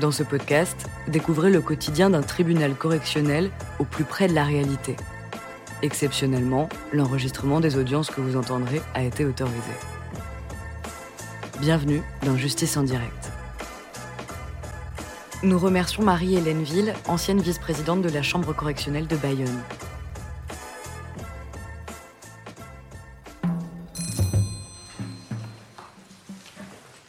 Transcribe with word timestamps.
Dans 0.00 0.10
ce 0.10 0.24
podcast, 0.24 0.88
découvrez 1.06 1.50
le 1.50 1.60
quotidien 1.60 2.10
d'un 2.10 2.22
tribunal 2.22 2.74
correctionnel 2.74 3.52
au 3.78 3.84
plus 3.84 4.02
près 4.02 4.26
de 4.26 4.34
la 4.34 4.42
réalité. 4.42 4.96
Exceptionnellement, 5.82 6.68
l'enregistrement 6.92 7.60
des 7.60 7.76
audiences 7.76 8.10
que 8.10 8.20
vous 8.20 8.36
entendrez 8.36 8.82
a 8.94 9.04
été 9.04 9.24
autorisé. 9.24 9.70
Bienvenue 11.60 12.02
dans 12.26 12.36
Justice 12.36 12.76
en 12.76 12.82
direct. 12.82 13.30
Nous 15.44 15.60
remercions 15.60 16.02
Marie-Hélène 16.02 16.64
Ville, 16.64 16.92
ancienne 17.06 17.40
vice-présidente 17.40 18.02
de 18.02 18.08
la 18.08 18.22
Chambre 18.22 18.52
correctionnelle 18.52 19.06
de 19.06 19.16
Bayonne. 19.16 19.62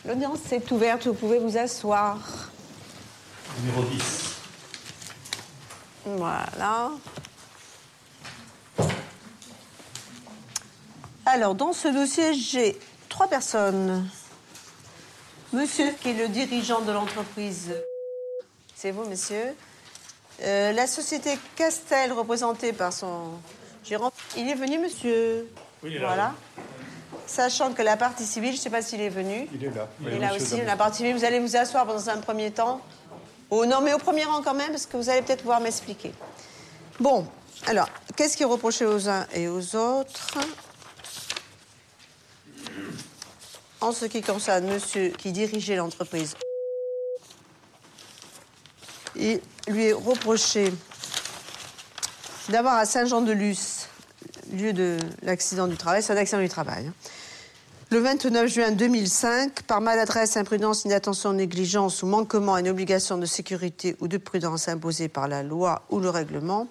L'audience 0.08 0.52
est 0.52 0.70
ouverte, 0.70 1.08
vous 1.08 1.16
pouvez 1.16 1.40
vous 1.40 1.58
asseoir. 1.58 2.45
Numéro 3.60 3.84
10. 3.84 4.36
Voilà. 6.06 6.92
Alors, 11.26 11.56
dans 11.56 11.74
ce 11.74 11.88
dossier, 11.88 12.34
j'ai 12.34 12.78
trois 13.10 13.28
personnes. 13.28 14.08
Monsieur, 15.54 15.92
qui 16.02 16.10
est 16.10 16.14
le 16.14 16.28
dirigeant 16.28 16.82
de 16.82 16.92
l'entreprise. 16.92 17.74
C'est 18.76 18.92
vous, 18.92 19.06
monsieur. 19.06 19.56
Euh, 20.44 20.74
la 20.74 20.86
société 20.86 21.40
Castel, 21.56 22.12
représentée 22.12 22.74
par 22.74 22.92
son 22.92 23.32
gérant. 23.86 24.12
Il 24.36 24.50
est 24.50 24.56
venu, 24.56 24.80
monsieur 24.80 25.48
Oui, 25.82 25.92
il 25.92 25.96
est 25.96 26.00
là, 26.00 26.08
Voilà. 26.08 26.34
Sachant 27.26 27.74
que 27.74 27.82
la 27.82 27.98
partie 27.98 28.26
civile, 28.26 28.52
je 28.52 28.58
ne 28.58 28.62
sais 28.62 28.70
pas 28.70 28.82
s'il 28.82 29.02
est 29.02 29.10
venu. 29.10 29.48
Il 29.54 29.64
est 29.64 29.70
là. 29.72 29.88
Il 30.02 30.08
est 30.10 30.20
là 30.20 30.36
aussi, 30.36 30.62
la 30.62 30.76
partie 30.76 30.98
civile. 30.98 31.16
Vous 31.16 31.24
allez 31.26 31.40
vous 31.40 31.56
asseoir 31.56 31.86
dans 31.86 32.10
un 32.10 32.18
premier 32.18 32.52
temps. 32.52 32.82
Non, 33.52 33.82
mais 33.82 33.94
au 33.94 33.98
premier 34.00 34.26
rang 34.26 34.42
quand 34.42 34.54
même, 34.54 34.72
parce 34.72 34.86
que 34.86 34.98
vous 34.98 35.10
allez 35.10 35.22
peut-être 35.22 35.42
pouvoir 35.42 35.62
m'expliquer. 35.62 36.14
Bon, 37.00 37.28
alors, 37.68 37.90
qu'est-ce 38.16 38.38
qui 38.38 38.44
est 38.44 38.48
reproché 38.48 38.86
aux 38.86 39.10
uns 39.10 39.26
et 39.34 39.48
aux 39.48 39.76
autres 39.76 40.38
En 43.82 43.92
ce 43.92 44.06
qui 44.06 44.22
concerne 44.22 44.66
monsieur 44.66 45.10
qui 45.10 45.32
dirigeait 45.32 45.76
l'entreprise, 45.76 46.36
il 49.16 49.40
lui 49.68 49.86
est 49.86 49.94
reproché 49.94 50.74
d'avoir 52.50 52.76
à 52.76 52.86
Saint-Jean-de-Luz, 52.86 53.88
lieu 54.52 54.74
de 54.74 54.98
l'accident 55.22 55.68
du 55.68 55.78
travail, 55.78 56.04
c'est 56.04 56.14
un 56.14 56.18
accident 56.18 56.42
du 56.42 56.50
travail. 56.50 56.88
hein. 56.88 56.94
Le 57.96 58.02
29 58.02 58.48
juin 58.48 58.72
2005, 58.72 59.62
par 59.62 59.80
maladresse, 59.80 60.36
imprudence, 60.36 60.84
inattention, 60.84 61.32
négligence 61.32 62.04
ou 62.04 62.08
manquement 62.08 62.56
à 62.56 62.60
une 62.60 62.68
obligation 62.68 63.18
de 63.18 63.26
sécurité 63.26 63.96
ou 64.02 64.10
de 64.10 64.18
prudence 64.18 64.68
imposée 64.68 65.08
par 65.08 65.30
la 65.30 65.44
loi 65.44 65.84
ou 65.90 66.02
le 66.02 66.10
règlement, 66.10 66.68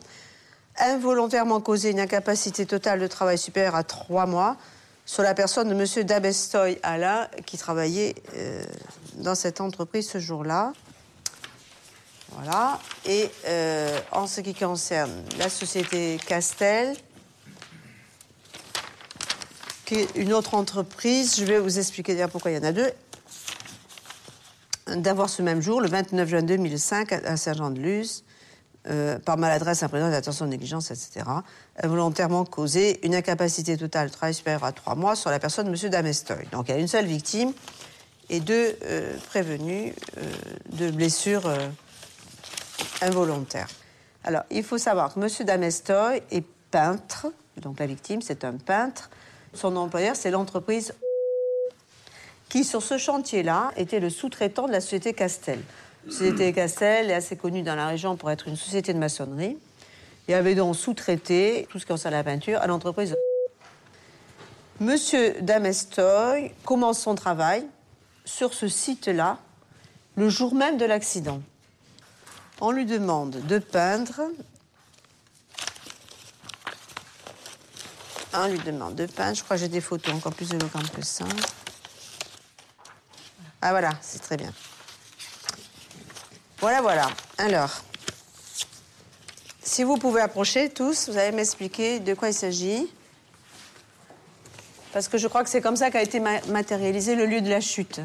involontairement 0.78 1.62
causé 1.62 1.92
une 1.92 2.00
incapacité 2.00 2.66
totale 2.66 3.00
de 3.00 3.06
travail 3.06 3.38
supérieure 3.38 3.74
à 3.74 3.84
trois 3.84 4.26
mois 4.26 4.58
sur 5.06 5.22
la 5.22 5.32
personne 5.32 5.70
de 5.70 5.74
M. 5.74 6.04
Dabestoy 6.04 6.78
Alain, 6.82 7.26
qui 7.46 7.56
travaillait 7.56 8.16
euh, 8.36 8.62
dans 9.14 9.34
cette 9.34 9.62
entreprise 9.62 10.10
ce 10.10 10.18
jour-là. 10.18 10.74
Voilà. 12.32 12.78
Et 13.06 13.30
euh, 13.46 13.98
en 14.12 14.26
ce 14.26 14.42
qui 14.42 14.52
concerne 14.52 15.24
la 15.38 15.48
société 15.48 16.18
Castel, 16.26 16.94
une 19.90 20.32
autre 20.32 20.54
entreprise, 20.54 21.36
je 21.36 21.44
vais 21.44 21.58
vous 21.58 21.78
expliquer 21.78 22.26
pourquoi 22.30 22.50
il 22.50 22.56
y 22.56 22.58
en 22.58 22.64
a 22.64 22.72
deux, 22.72 22.90
d'avoir 24.88 25.28
ce 25.28 25.42
même 25.42 25.60
jour, 25.60 25.80
le 25.80 25.88
29 25.88 26.28
juin 26.28 26.42
2005, 26.42 27.12
à 27.12 27.16
à 27.24 27.36
Saint-Jean-de-Luz, 27.36 28.24
euh, 28.86 29.18
par 29.18 29.38
maladresse, 29.38 29.82
imprudence, 29.82 30.12
attention, 30.12 30.46
négligence, 30.46 30.90
etc., 30.90 31.24
involontairement 31.82 32.44
causé 32.44 33.04
une 33.06 33.14
incapacité 33.14 33.78
totale 33.78 34.08
de 34.08 34.12
travail 34.12 34.34
supérieure 34.34 34.64
à 34.64 34.72
trois 34.72 34.94
mois 34.94 35.16
sur 35.16 35.30
la 35.30 35.38
personne 35.38 35.72
de 35.72 35.84
M. 35.84 35.90
Damestoy. 35.90 36.46
Donc 36.52 36.68
il 36.68 36.72
y 36.72 36.74
a 36.74 36.78
une 36.78 36.88
seule 36.88 37.06
victime 37.06 37.52
et 38.28 38.40
deux 38.40 38.76
euh, 38.84 39.16
prévenus 39.28 39.94
euh, 40.18 40.22
de 40.72 40.90
blessures 40.90 41.50
involontaires. 43.00 43.68
Alors, 44.22 44.42
il 44.50 44.62
faut 44.62 44.78
savoir 44.78 45.14
que 45.14 45.20
M. 45.20 45.46
Damestoy 45.46 46.22
est 46.30 46.44
peintre, 46.70 47.28
donc 47.62 47.78
la 47.78 47.86
victime, 47.86 48.20
c'est 48.20 48.44
un 48.44 48.56
peintre. 48.56 49.08
Son 49.54 49.76
employeur, 49.76 50.16
c'est 50.16 50.30
l'entreprise 50.30 50.94
qui, 52.48 52.64
sur 52.64 52.82
ce 52.82 52.98
chantier-là, 52.98 53.70
était 53.76 54.00
le 54.00 54.10
sous-traitant 54.10 54.66
de 54.66 54.72
la 54.72 54.80
société 54.80 55.14
Castel. 55.14 55.60
La 56.06 56.12
société 56.12 56.52
Castel 56.52 57.10
est 57.10 57.14
assez 57.14 57.36
connue 57.36 57.62
dans 57.62 57.74
la 57.74 57.86
région 57.86 58.16
pour 58.16 58.30
être 58.30 58.48
une 58.48 58.56
société 58.56 58.92
de 58.92 58.98
maçonnerie. 58.98 59.56
Il 60.28 60.34
avait 60.34 60.54
donc 60.54 60.76
sous-traité 60.76 61.66
tout 61.70 61.78
ce 61.78 61.84
qui 61.84 61.92
concerne 61.92 62.14
la 62.14 62.24
peinture 62.24 62.60
à 62.60 62.66
l'entreprise. 62.66 63.16
Monsieur 64.80 65.34
Damestoy 65.40 66.50
commence 66.64 66.98
son 66.98 67.14
travail 67.14 67.64
sur 68.24 68.54
ce 68.54 68.68
site-là 68.68 69.38
le 70.16 70.28
jour 70.28 70.54
même 70.54 70.78
de 70.78 70.84
l'accident. 70.84 71.40
On 72.60 72.70
lui 72.70 72.84
demande 72.84 73.40
de 73.46 73.58
peindre. 73.58 74.22
On 78.36 78.48
lui 78.48 78.58
demande 78.58 78.94
de 78.96 79.06
peindre. 79.06 79.36
Je 79.36 79.44
crois 79.44 79.56
que 79.56 79.60
j'ai 79.62 79.68
des 79.68 79.80
photos 79.80 80.14
encore 80.14 80.34
plus 80.34 80.50
éloquentes 80.52 80.90
que 80.90 81.02
ça. 81.04 81.24
Ah 83.62 83.70
voilà, 83.70 83.90
c'est 84.00 84.20
très 84.20 84.36
bien. 84.36 84.52
Voilà, 86.58 86.82
voilà. 86.82 87.08
Alors, 87.38 87.70
si 89.62 89.84
vous 89.84 89.96
pouvez 89.96 90.20
approcher 90.20 90.68
tous, 90.70 91.08
vous 91.08 91.16
allez 91.16 91.32
m'expliquer 91.34 92.00
de 92.00 92.14
quoi 92.14 92.28
il 92.28 92.34
s'agit. 92.34 92.88
Parce 94.92 95.08
que 95.08 95.18
je 95.18 95.26
crois 95.28 95.42
que 95.44 95.50
c'est 95.50 95.60
comme 95.60 95.76
ça 95.76 95.90
qu'a 95.90 96.02
été 96.02 96.20
ma- 96.20 96.40
matérialisé 96.48 97.14
le 97.14 97.26
lieu 97.26 97.40
de 97.40 97.50
la 97.50 97.60
chute. 97.60 98.00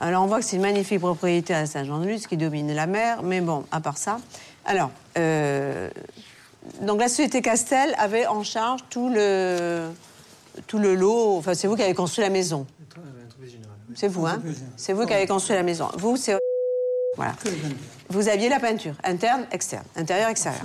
Alors, 0.00 0.22
on 0.24 0.26
voit 0.26 0.40
que 0.40 0.44
c'est 0.44 0.56
une 0.56 0.62
magnifique 0.62 1.00
propriété 1.00 1.54
à 1.54 1.64
Saint-Jean-de-Luz 1.66 2.26
qui 2.26 2.36
domine 2.36 2.74
la 2.74 2.86
mer, 2.86 3.22
mais 3.22 3.40
bon, 3.40 3.64
à 3.70 3.80
part 3.80 3.98
ça. 3.98 4.18
Alors, 4.64 4.90
euh, 5.18 5.90
donc 6.80 7.00
la 7.00 7.08
société 7.08 7.42
Castel 7.42 7.94
avait 7.98 8.26
en 8.26 8.42
charge 8.42 8.80
tout 8.90 9.08
le, 9.08 9.88
tout 10.66 10.78
le 10.78 10.94
lot. 10.94 11.36
Enfin, 11.38 11.54
c'est 11.54 11.66
vous 11.66 11.76
qui 11.76 11.82
avez 11.82 11.94
construit 11.94 12.22
la 12.24 12.30
maison. 12.30 12.66
C'est 13.94 14.08
vous, 14.08 14.26
hein 14.26 14.40
C'est 14.76 14.92
vous 14.94 15.04
qui 15.06 15.12
avez 15.12 15.26
construit 15.26 15.54
la 15.56 15.62
maison. 15.62 15.88
Vous, 15.98 16.16
c'est. 16.16 16.36
Voilà. 17.16 17.34
Vous 18.08 18.28
aviez 18.28 18.48
la 18.48 18.58
peinture, 18.58 18.94
interne, 19.04 19.46
externe, 19.52 19.84
intérieur, 19.96 20.30
extérieur. 20.30 20.62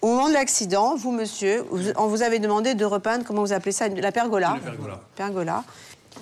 Au 0.00 0.08
moment 0.08 0.28
de 0.28 0.34
l'accident, 0.34 0.94
vous, 0.96 1.10
monsieur, 1.10 1.64
vous- 1.70 1.90
on 1.96 2.06
vous 2.06 2.22
avait 2.22 2.38
demandé 2.38 2.74
de 2.74 2.84
repeindre, 2.84 3.24
comment 3.24 3.40
vous 3.42 3.52
appelez 3.52 3.72
ça, 3.72 3.88
la 3.88 4.12
pergola. 4.12 4.54
La 4.54 4.70
pergola. 4.70 5.00
Pergola. 5.16 5.64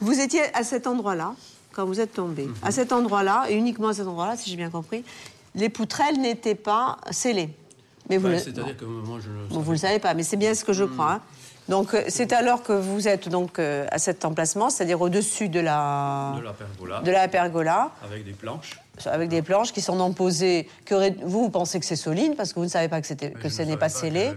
Vous 0.00 0.18
étiez 0.18 0.42
à 0.54 0.62
cet 0.64 0.86
endroit-là, 0.86 1.34
quand 1.72 1.84
vous 1.84 2.00
êtes 2.00 2.14
tombé. 2.14 2.48
À 2.62 2.70
cet 2.70 2.92
endroit-là, 2.92 3.46
et 3.48 3.54
uniquement 3.54 3.88
à 3.88 3.92
cet 3.94 4.06
endroit-là, 4.06 4.36
si 4.36 4.48
j'ai 4.48 4.56
bien 4.56 4.70
compris, 4.70 5.04
les 5.54 5.68
poutrelles 5.68 6.18
n'étaient 6.20 6.54
pas 6.54 6.96
scellées. 7.10 7.50
Mais 8.10 8.16
vous, 8.18 8.26
Enfin, 8.26 8.36
le- 8.36 8.42
C'est-à-dire 8.42 8.76
que 8.76 8.84
moi, 8.84 9.18
je 9.22 9.28
le 9.28 9.46
Bon, 9.50 9.60
vous 9.60 9.72
le 9.72 9.78
savez 9.78 9.98
pas, 9.98 10.14
mais 10.14 10.22
c'est 10.22 10.36
bien 10.36 10.54
ce 10.54 10.64
que 10.64 10.72
je 10.72 10.84
crois. 10.84 11.12
hein. 11.12 11.20
Donc, 11.68 11.94
euh, 11.94 12.02
c'est 12.08 12.32
alors 12.32 12.64
que 12.64 12.72
vous 12.72 13.06
êtes 13.06 13.28
donc 13.28 13.58
euh, 13.60 13.86
à 13.92 13.98
cet 13.98 14.24
emplacement, 14.24 14.68
c'est-à-dire 14.68 15.00
au-dessus 15.00 15.48
de 15.48 15.60
la, 15.60 16.34
de 16.36 16.42
la 16.42 16.52
pergola, 16.52 17.00
de 17.00 17.10
la 17.12 17.28
pergola, 17.28 17.90
avec 18.04 18.24
des 18.24 18.32
planches. 18.32 18.80
avec 19.06 19.28
des 19.28 19.42
planches 19.42 19.72
qui 19.72 19.80
sont 19.80 19.94
non 19.94 20.12
posées. 20.12 20.68
Que 20.84 21.12
vous, 21.24 21.42
vous 21.44 21.50
pensez 21.50 21.78
que 21.78 21.86
c'est 21.86 21.94
solide 21.96 22.34
parce 22.36 22.52
que 22.52 22.58
vous 22.58 22.64
ne 22.66 22.70
savez 22.70 22.88
pas 22.88 23.00
que, 23.00 23.06
c'était- 23.06 23.30
que 23.30 23.48
ce 23.48 23.62
ne 23.62 23.68
n'est 23.68 23.72
pas 23.74 23.86
pas 23.86 23.88
scellé. 23.90 24.32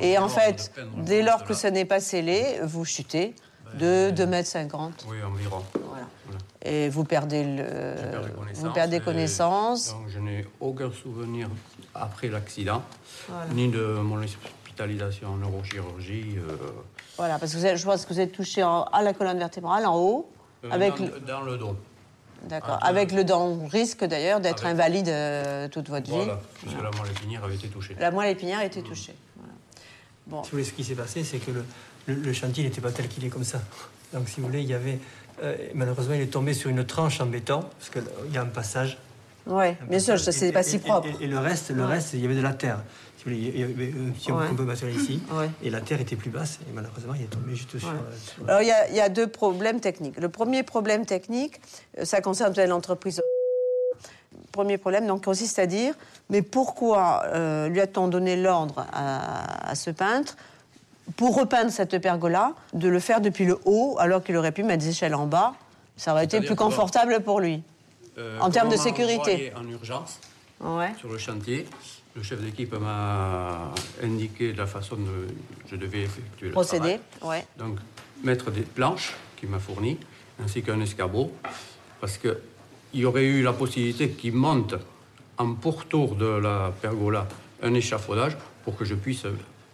Et 0.00 0.18
en 0.18 0.28
fait, 0.28 0.72
dès 0.98 1.22
lors 1.22 1.44
que 1.44 1.54
ce 1.54 1.68
n'est 1.68 1.84
pas 1.84 2.00
scellé, 2.00 2.58
vous 2.64 2.84
chutez 2.84 3.34
de 3.78 4.10
2 4.10 4.26
mètres 4.26 4.48
50. 4.48 5.06
Oui, 5.08 5.18
environ. 5.22 5.62
Voilà. 5.74 6.06
Voilà. 6.26 6.38
Et 6.62 6.88
vous 6.88 7.04
perdez, 7.04 7.44
le, 7.44 7.62
perdu 8.10 8.30
connaissance. 8.32 8.64
Vous 8.64 8.72
perdez 8.72 9.00
connaissance. 9.00 9.88
Donc, 9.94 10.08
je 10.08 10.18
n'ai 10.18 10.46
aucun 10.60 10.90
souvenir 10.92 11.48
après 11.94 12.28
l'accident, 12.28 12.82
Voilà. 13.28 13.46
ni 13.52 13.68
de 13.68 13.80
mon 14.02 14.22
hospitalisation 14.22 15.28
en 15.30 15.36
neurochirurgie. 15.36 16.36
euh, 16.38 16.56
Voilà, 17.16 17.38
parce 17.38 17.52
que 17.52 17.58
vous 17.58 17.66
êtes- 17.66 17.76
je 17.76 17.84
pense 17.84 18.04
que 18.06 18.12
vous 18.12 18.20
êtes 18.20 18.32
touché 18.32 18.62
en- 18.62 18.84
à 18.84 19.02
la 19.02 19.12
colonne 19.12 19.38
vertébrale, 19.38 19.86
en 19.86 19.96
haut, 19.98 20.30
euh, 20.64 20.70
avec, 20.70 20.96
dans, 20.96 21.04
le- 21.04 21.20
dans 21.20 21.40
le 21.42 21.56
dos. 21.58 21.76
d'accord, 22.44 22.78
Ah, 22.80 22.86
avec 22.88 23.12
le 23.12 23.24
dent 23.24 23.58
risque 23.66 24.04
d'ailleurs 24.04 24.40
d'être 24.40 24.64
Avec- 24.64 24.78
invalide 24.80 25.08
euh, 25.08 25.68
toute 25.68 25.88
votre 25.90 26.06
vie. 26.10 26.16
Voilà, 26.16 26.40
puisque 26.60 26.76
la 26.82 26.90
moelle 26.90 27.10
épinière 27.10 27.44
avait 27.44 27.54
été 27.56 27.68
touchée. 27.68 27.96
La 27.98 28.10
moelle 28.10 28.30
épinière 28.30 28.58
a 28.60 28.64
été 28.64 28.82
touchée. 28.82 29.14
Voilà. 29.36 29.52
Bon, 30.26 30.42
Si 30.44 30.50
vous 30.50 30.56
voulez, 30.58 30.64
ce 30.64 30.72
qui 30.72 30.84
s'est 30.84 30.94
passé, 30.94 31.24
c'est 31.24 31.38
que 31.38 31.50
le, 31.50 31.64
le- 32.06 32.14
le 32.14 32.32
chantier 32.32 32.64
n'était 32.64 32.80
pas 32.80 32.90
tel 32.92 33.08
qu'il 33.08 33.24
est 33.24 33.28
comme 33.28 33.44
ça. 33.44 33.60
Donc, 34.12 34.28
si 34.28 34.40
vous 34.40 34.46
voulez, 34.46 34.60
il 34.62 34.68
y 34.68 34.74
avait. 34.74 34.98
euh, 35.42 35.56
malheureusement, 35.74 36.14
il 36.14 36.20
est 36.20 36.26
tombé 36.26 36.52
sur 36.52 36.68
une 36.70 36.84
tranche 36.84 37.20
en 37.20 37.26
béton, 37.26 37.60
parce 37.78 37.88
qu'il 37.90 38.32
y 38.34 38.36
a 38.38 38.42
un 38.42 38.46
passage. 38.46 38.98
un 39.46 39.72
bien 39.88 39.98
sûr, 39.98 40.18
c'est 40.18 40.52
pas 40.52 40.62
si 40.62 40.78
propre. 40.78 41.08
Et, 41.20 41.24
et 41.24 41.26
le 41.28 41.38
reste, 41.38 41.70
le 41.70 41.82
Ouais. 41.82 41.88
reste, 41.94 42.12
il 42.12 42.20
y 42.20 42.24
avait 42.26 42.34
de 42.34 42.42
la 42.42 42.52
terre. 42.52 42.78
Si 43.16 43.24
vous 43.24 43.30
voulez, 43.30 43.52
il 43.54 43.60
y 43.60 43.62
avait 43.62 43.94
un 44.08 44.10
petit 44.12 44.32
Ouais. 44.32 44.44
on 44.50 44.54
peut 44.54 44.64
matériel 44.64 44.98
ici. 45.00 45.22
Ouais. 45.32 45.48
Et 45.62 45.70
la 45.70 45.80
terre 45.80 46.00
était 46.00 46.16
plus 46.16 46.30
basse, 46.30 46.58
et 46.68 46.72
malheureusement, 46.74 47.14
il 47.14 47.22
est 47.22 47.26
tombé 47.30 47.54
juste 47.54 47.78
sur. 47.78 47.88
Euh, 47.88 48.44
Alors, 48.48 48.60
il 48.62 48.68
y, 48.68 48.70
a- 48.70 48.88
il 48.90 48.94
y 48.96 49.00
a 49.00 49.08
deux 49.08 49.26
problèmes 49.28 49.80
techniques. 49.80 50.18
Le 50.20 50.28
premier 50.28 50.62
problème 50.62 51.06
technique, 51.06 51.60
euh, 51.98 52.04
ça 52.04 52.20
concerne 52.20 52.52
l'entreprise. 52.66 53.22
premier 54.52 54.78
problème 54.78 55.06
donc, 55.06 55.24
consiste 55.24 55.58
à 55.60 55.66
dire 55.66 55.94
mais 56.28 56.42
pourquoi 56.42 57.22
euh, 57.26 57.68
lui 57.68 57.80
a-t-on 57.80 58.08
donné 58.08 58.36
l'ordre 58.36 58.84
à, 58.92 59.74
ce 59.76 59.90
peintre 59.90 60.36
pour 61.16 61.36
repeindre 61.36 61.70
cette 61.70 61.98
pergola, 61.98 62.52
de 62.72 62.88
le 62.88 63.00
faire 63.00 63.20
depuis 63.20 63.44
le 63.44 63.58
haut, 63.64 63.96
alors 63.98 64.22
qu'il 64.22 64.36
aurait 64.36 64.52
pu 64.52 64.62
mettre 64.62 64.84
des 64.84 64.90
échelles 64.90 65.14
en 65.14 65.26
bas 65.26 65.54
Ça 65.96 66.12
aurait 66.12 66.24
été 66.24 66.40
plus 66.40 66.56
confortable 66.56 67.20
pour 67.20 67.40
lui, 67.40 67.62
euh, 68.18 68.38
en 68.40 68.50
termes 68.50 68.70
de 68.70 68.76
sécurité. 68.76 69.52
En 69.56 69.68
urgence, 69.68 70.20
sur 70.98 71.08
le 71.08 71.18
chantier, 71.18 71.66
le 72.14 72.22
chef 72.22 72.40
d'équipe 72.40 72.74
m'a 72.74 73.72
indiqué 74.02 74.52
la 74.52 74.66
façon 74.66 74.96
dont 74.96 75.10
je 75.70 75.76
devais 75.76 76.02
effectuer 76.02 76.50
Procéder, 76.50 76.94
le 76.94 77.18
travail. 77.18 77.44
Donc, 77.56 77.78
mettre 78.22 78.50
des 78.50 78.62
planches 78.62 79.14
qu'il 79.36 79.48
m'a 79.48 79.58
fournies, 79.58 79.98
ainsi 80.42 80.62
qu'un 80.62 80.80
escabeau, 80.80 81.32
parce 82.00 82.18
qu'il 82.18 82.36
y 82.94 83.04
aurait 83.04 83.24
eu 83.24 83.42
la 83.42 83.52
possibilité 83.52 84.10
qu'il 84.10 84.34
monte 84.34 84.74
en 85.38 85.54
pourtour 85.54 86.16
de 86.16 86.26
la 86.26 86.72
pergola 86.82 87.26
un 87.62 87.74
échafaudage 87.74 88.36
pour 88.64 88.76
que 88.76 88.84
je 88.84 88.94
puisse 88.94 89.24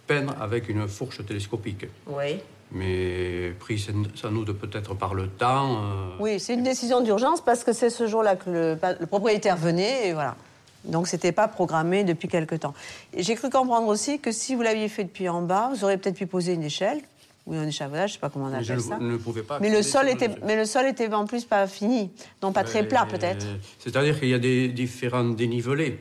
peindre 0.07 0.35
avec 0.41 0.69
une 0.69 0.87
fourche 0.87 1.23
télescopique. 1.25 1.85
Oui. 2.07 2.39
Mais 2.71 3.53
pris 3.59 3.79
sans 4.15 4.31
doute 4.31 4.51
peut-être 4.59 4.93
par 4.93 5.13
le 5.13 5.27
temps. 5.27 5.77
Euh, 5.77 6.09
oui, 6.19 6.39
c'est 6.39 6.53
une 6.53 6.63
décision 6.63 7.01
d'urgence 7.01 7.41
parce 7.41 7.63
que 7.63 7.71
c'est 7.71 7.89
ce 7.89 8.07
jour-là 8.07 8.35
que 8.35 8.49
le, 8.49 9.05
propriétaire 9.05 9.55
venait 9.55 10.09
et 10.09 10.13
voilà. 10.13 10.35
Donc 10.83 11.07
c'était 11.07 11.31
pas 11.31 11.47
programmé 11.47 12.03
depuis 12.03 12.27
quelque 12.27 12.55
temps. 12.55 12.73
J'ai 13.15 13.35
cru 13.35 13.49
comprendre 13.49 13.87
aussi 13.87 14.19
que 14.19 14.31
si 14.31 14.55
vous 14.55 14.61
l'aviez 14.61 14.89
fait 14.89 15.05
depuis 15.05 15.29
en 15.29 15.41
bas, 15.41 15.69
vous 15.73 15.83
auriez 15.83 15.97
peut-être 15.97 16.17
pu 16.17 16.27
poser 16.27 16.53
une 16.53 16.63
échelle 16.63 16.99
ou 17.45 17.53
un 17.53 17.67
échafaudage, 17.67 18.09
je 18.09 18.13
sais 18.15 18.19
pas 18.19 18.29
comment 18.29 18.45
on 18.45 18.53
appelle 18.53 18.81
ça. 18.81 18.97
Ne 18.99 19.15
pouvais 19.15 19.43
pas 19.43 19.59
mais 19.61 19.69
le 19.69 19.81
sol 19.81 20.09
était, 20.09 20.29
mais 20.45 20.57
le 20.57 20.65
sol 20.65 20.85
était 20.85 21.11
en 21.13 21.25
plus 21.25 21.45
pas 21.45 21.65
fini, 21.67 22.11
non 22.43 22.51
pas 22.51 22.65
très 22.65 22.85
plat 22.85 23.07
peut-être. 23.09 23.45
C'est-à-dire 23.79 24.19
qu'il 24.19 24.29
y 24.29 24.33
a 24.33 24.39
des 24.39 24.67
différents 24.67 25.23
dénivelés, 25.23 25.99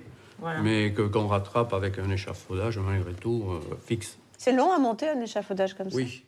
mais 0.63 0.93
que 0.93 1.03
qu'on 1.03 1.27
rattrape 1.27 1.73
avec 1.73 1.99
un 1.99 2.11
échafaudage 2.11 2.79
malgré 2.79 3.13
tout 3.13 3.45
euh, 3.49 3.77
fixe. 3.85 4.19
C'est 4.39 4.53
long 4.53 4.73
à 4.73 4.79
monter 4.79 5.09
un 5.09 5.21
échafaudage 5.21 5.75
comme 5.75 5.91
ça? 5.91 5.97
Oui, 5.97 6.25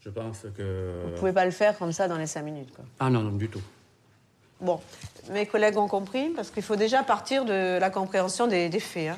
je 0.00 0.10
pense 0.10 0.44
que. 0.56 0.92
Vous 1.06 1.18
pouvez 1.18 1.32
pas 1.32 1.44
le 1.44 1.50
faire 1.50 1.78
comme 1.78 1.92
ça 1.92 2.08
dans 2.08 2.16
les 2.16 2.26
cinq 2.26 2.42
minutes, 2.42 2.72
quoi. 2.74 2.84
Ah 2.98 3.10
non, 3.10 3.22
non 3.22 3.32
du 3.32 3.48
tout. 3.48 3.62
Bon, 4.60 4.80
mes 5.30 5.46
collègues 5.46 5.76
ont 5.76 5.86
compris 5.86 6.30
parce 6.30 6.50
qu'il 6.50 6.64
faut 6.64 6.76
déjà 6.76 7.04
partir 7.04 7.44
de 7.44 7.78
la 7.78 7.90
compréhension 7.90 8.48
des, 8.48 8.70
faits. 8.80 9.10
Hein. 9.10 9.16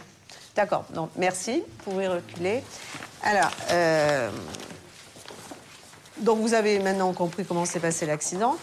D'accord. 0.55 0.85
Donc 0.95 1.11
merci. 1.17 1.63
Vous 1.85 1.93
pouvez 1.93 2.09
reculer. 2.09 2.63
Alors. 3.23 3.51
Euh, 3.71 4.31
donc 6.21 6.41
vous 6.41 6.53
avez 6.53 6.79
maintenant 6.81 7.13
compris 7.15 7.45
comment 7.47 7.65
s'est 7.65 7.81
passé 7.81 8.05
l'accident. 8.05 8.57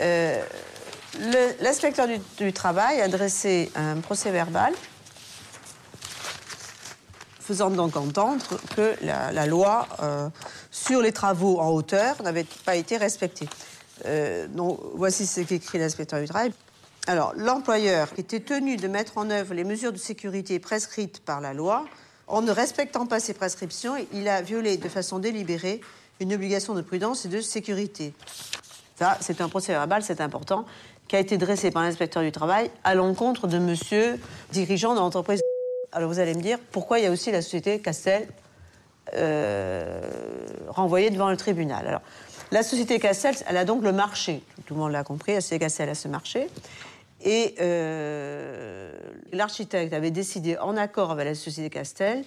Euh, 0.00 0.42
l'inspecteur 1.60 2.06
du, 2.38 2.52
travail 2.52 3.00
a 3.00 3.08
dressé 3.08 3.70
un 3.74 3.96
procès 4.00 4.30
verbal 4.30 4.72
faisant 7.40 7.70
donc 7.70 7.96
entendre 7.96 8.44
que 8.76 8.94
la, 9.02 9.46
loi 9.46 9.88
euh, 10.02 10.28
sur 10.70 11.02
les 11.02 11.10
travaux 11.10 11.58
en 11.58 11.70
hauteur 11.70 12.22
n'avait 12.22 12.46
pas 12.64 12.76
été 12.76 12.96
respectée. 12.96 13.48
Euh, 14.06 14.46
donc, 14.46 14.78
voici 14.94 15.26
ce 15.26 15.40
qu'écrit 15.40 15.78
l'inspecteur 15.78 16.20
du 16.20 16.26
travail. 16.26 16.52
Alors, 17.08 17.32
l'employeur 17.36 18.12
qui 18.14 18.20
était 18.20 18.40
tenu 18.40 18.76
de 18.76 18.86
mettre 18.86 19.18
en 19.18 19.30
œuvre 19.30 19.54
les 19.54 19.64
mesures 19.64 19.92
de 19.92 19.98
sécurité 19.98 20.60
prescrites 20.60 21.20
par 21.24 21.40
la 21.40 21.52
loi, 21.52 21.86
en 22.28 22.42
ne 22.42 22.52
respectant 22.52 23.06
pas 23.06 23.18
ces 23.18 23.34
prescriptions, 23.34 23.94
il 24.12 24.28
a 24.28 24.42
violé 24.42 24.76
de 24.76 24.88
façon 24.88 25.18
délibérée 25.18 25.80
une 26.20 26.32
obligation 26.32 26.74
de 26.74 26.82
prudence 26.82 27.24
et 27.24 27.28
de 27.28 27.40
sécurité. 27.40 28.14
Ça, 28.96 29.16
c'est 29.20 29.40
un 29.40 29.48
procès 29.48 29.72
verbal, 29.72 30.02
c'est 30.02 30.20
important, 30.20 30.66
qui 31.10 31.16
a 31.16 31.18
été 31.18 31.38
dressé 31.38 31.72
par 31.72 31.82
l'inspecteur 31.82 32.22
du 32.22 32.30
travail 32.30 32.70
à 32.84 32.94
l'encontre 32.94 33.48
de 33.48 33.58
monsieur 33.58 34.20
dirigeant 34.52 34.94
de 34.94 35.00
l'entreprise. 35.00 35.42
Alors 35.90 36.08
vous 36.08 36.20
allez 36.20 36.34
me 36.34 36.40
dire, 36.40 36.56
pourquoi 36.70 37.00
il 37.00 37.02
y 37.02 37.08
a 37.08 37.10
aussi 37.10 37.32
la 37.32 37.42
société 37.42 37.80
Castel 37.80 38.28
euh, 39.14 40.08
renvoyée 40.68 41.10
devant 41.10 41.28
le 41.28 41.36
tribunal? 41.36 41.84
Alors, 41.84 42.02
la 42.52 42.62
société 42.62 43.00
Castel, 43.00 43.34
elle 43.48 43.56
a 43.56 43.64
donc 43.64 43.82
le 43.82 43.90
marché. 43.90 44.40
Tout 44.66 44.74
le 44.74 44.80
monde 44.80 44.92
l'a 44.92 45.02
compris, 45.02 45.34
la 45.34 45.40
société 45.40 45.64
Castel 45.64 45.88
a 45.88 45.96
ce 45.96 46.06
marché. 46.06 46.46
Et 47.24 47.56
euh, 47.60 48.92
l'architecte 49.32 49.92
avait 49.92 50.12
décidé, 50.12 50.58
en 50.58 50.76
accord 50.76 51.10
avec 51.10 51.26
la 51.26 51.34
société 51.34 51.70
Castel, 51.70 52.22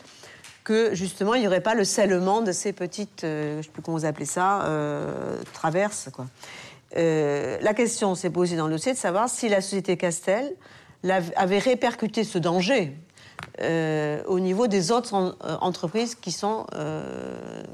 que 0.66 0.94
justement 0.94 1.36
il 1.36 1.40
n'y 1.40 1.48
aurait 1.48 1.62
pas 1.62 1.74
le 1.74 1.86
scellement 1.86 2.42
de 2.42 2.52
ces 2.52 2.74
petites, 2.74 3.24
euh, 3.24 3.54
je 3.54 3.58
ne 3.60 3.64
sais 3.64 3.70
plus 3.70 3.82
comment 3.82 3.98
vous 3.98 4.06
appelez 4.06 4.26
ça, 4.26 4.64
euh, 4.64 5.42
traverses. 5.54 6.10
Quoi. 6.12 6.26
Euh, 6.96 7.58
la 7.62 7.74
question 7.74 8.16
s'est 8.16 8.30
posée 8.30 8.56
dans 8.56 8.68
le 8.68 8.74
dossier 8.74 8.94
de 8.94 8.98
savoir 8.98 9.30
si 9.30 9.50
la 9.50 9.62
société 9.62 9.98
Castel 9.98 10.56
avait 11.36 11.60
répercuté 11.60 12.24
ce 12.24 12.38
danger 12.38 12.96
au 14.28 14.40
niveau 14.40 14.68
des 14.68 14.92
autres 14.92 15.38
entreprises 15.60 16.16
qui, 16.16 16.32
sont, 16.32 16.66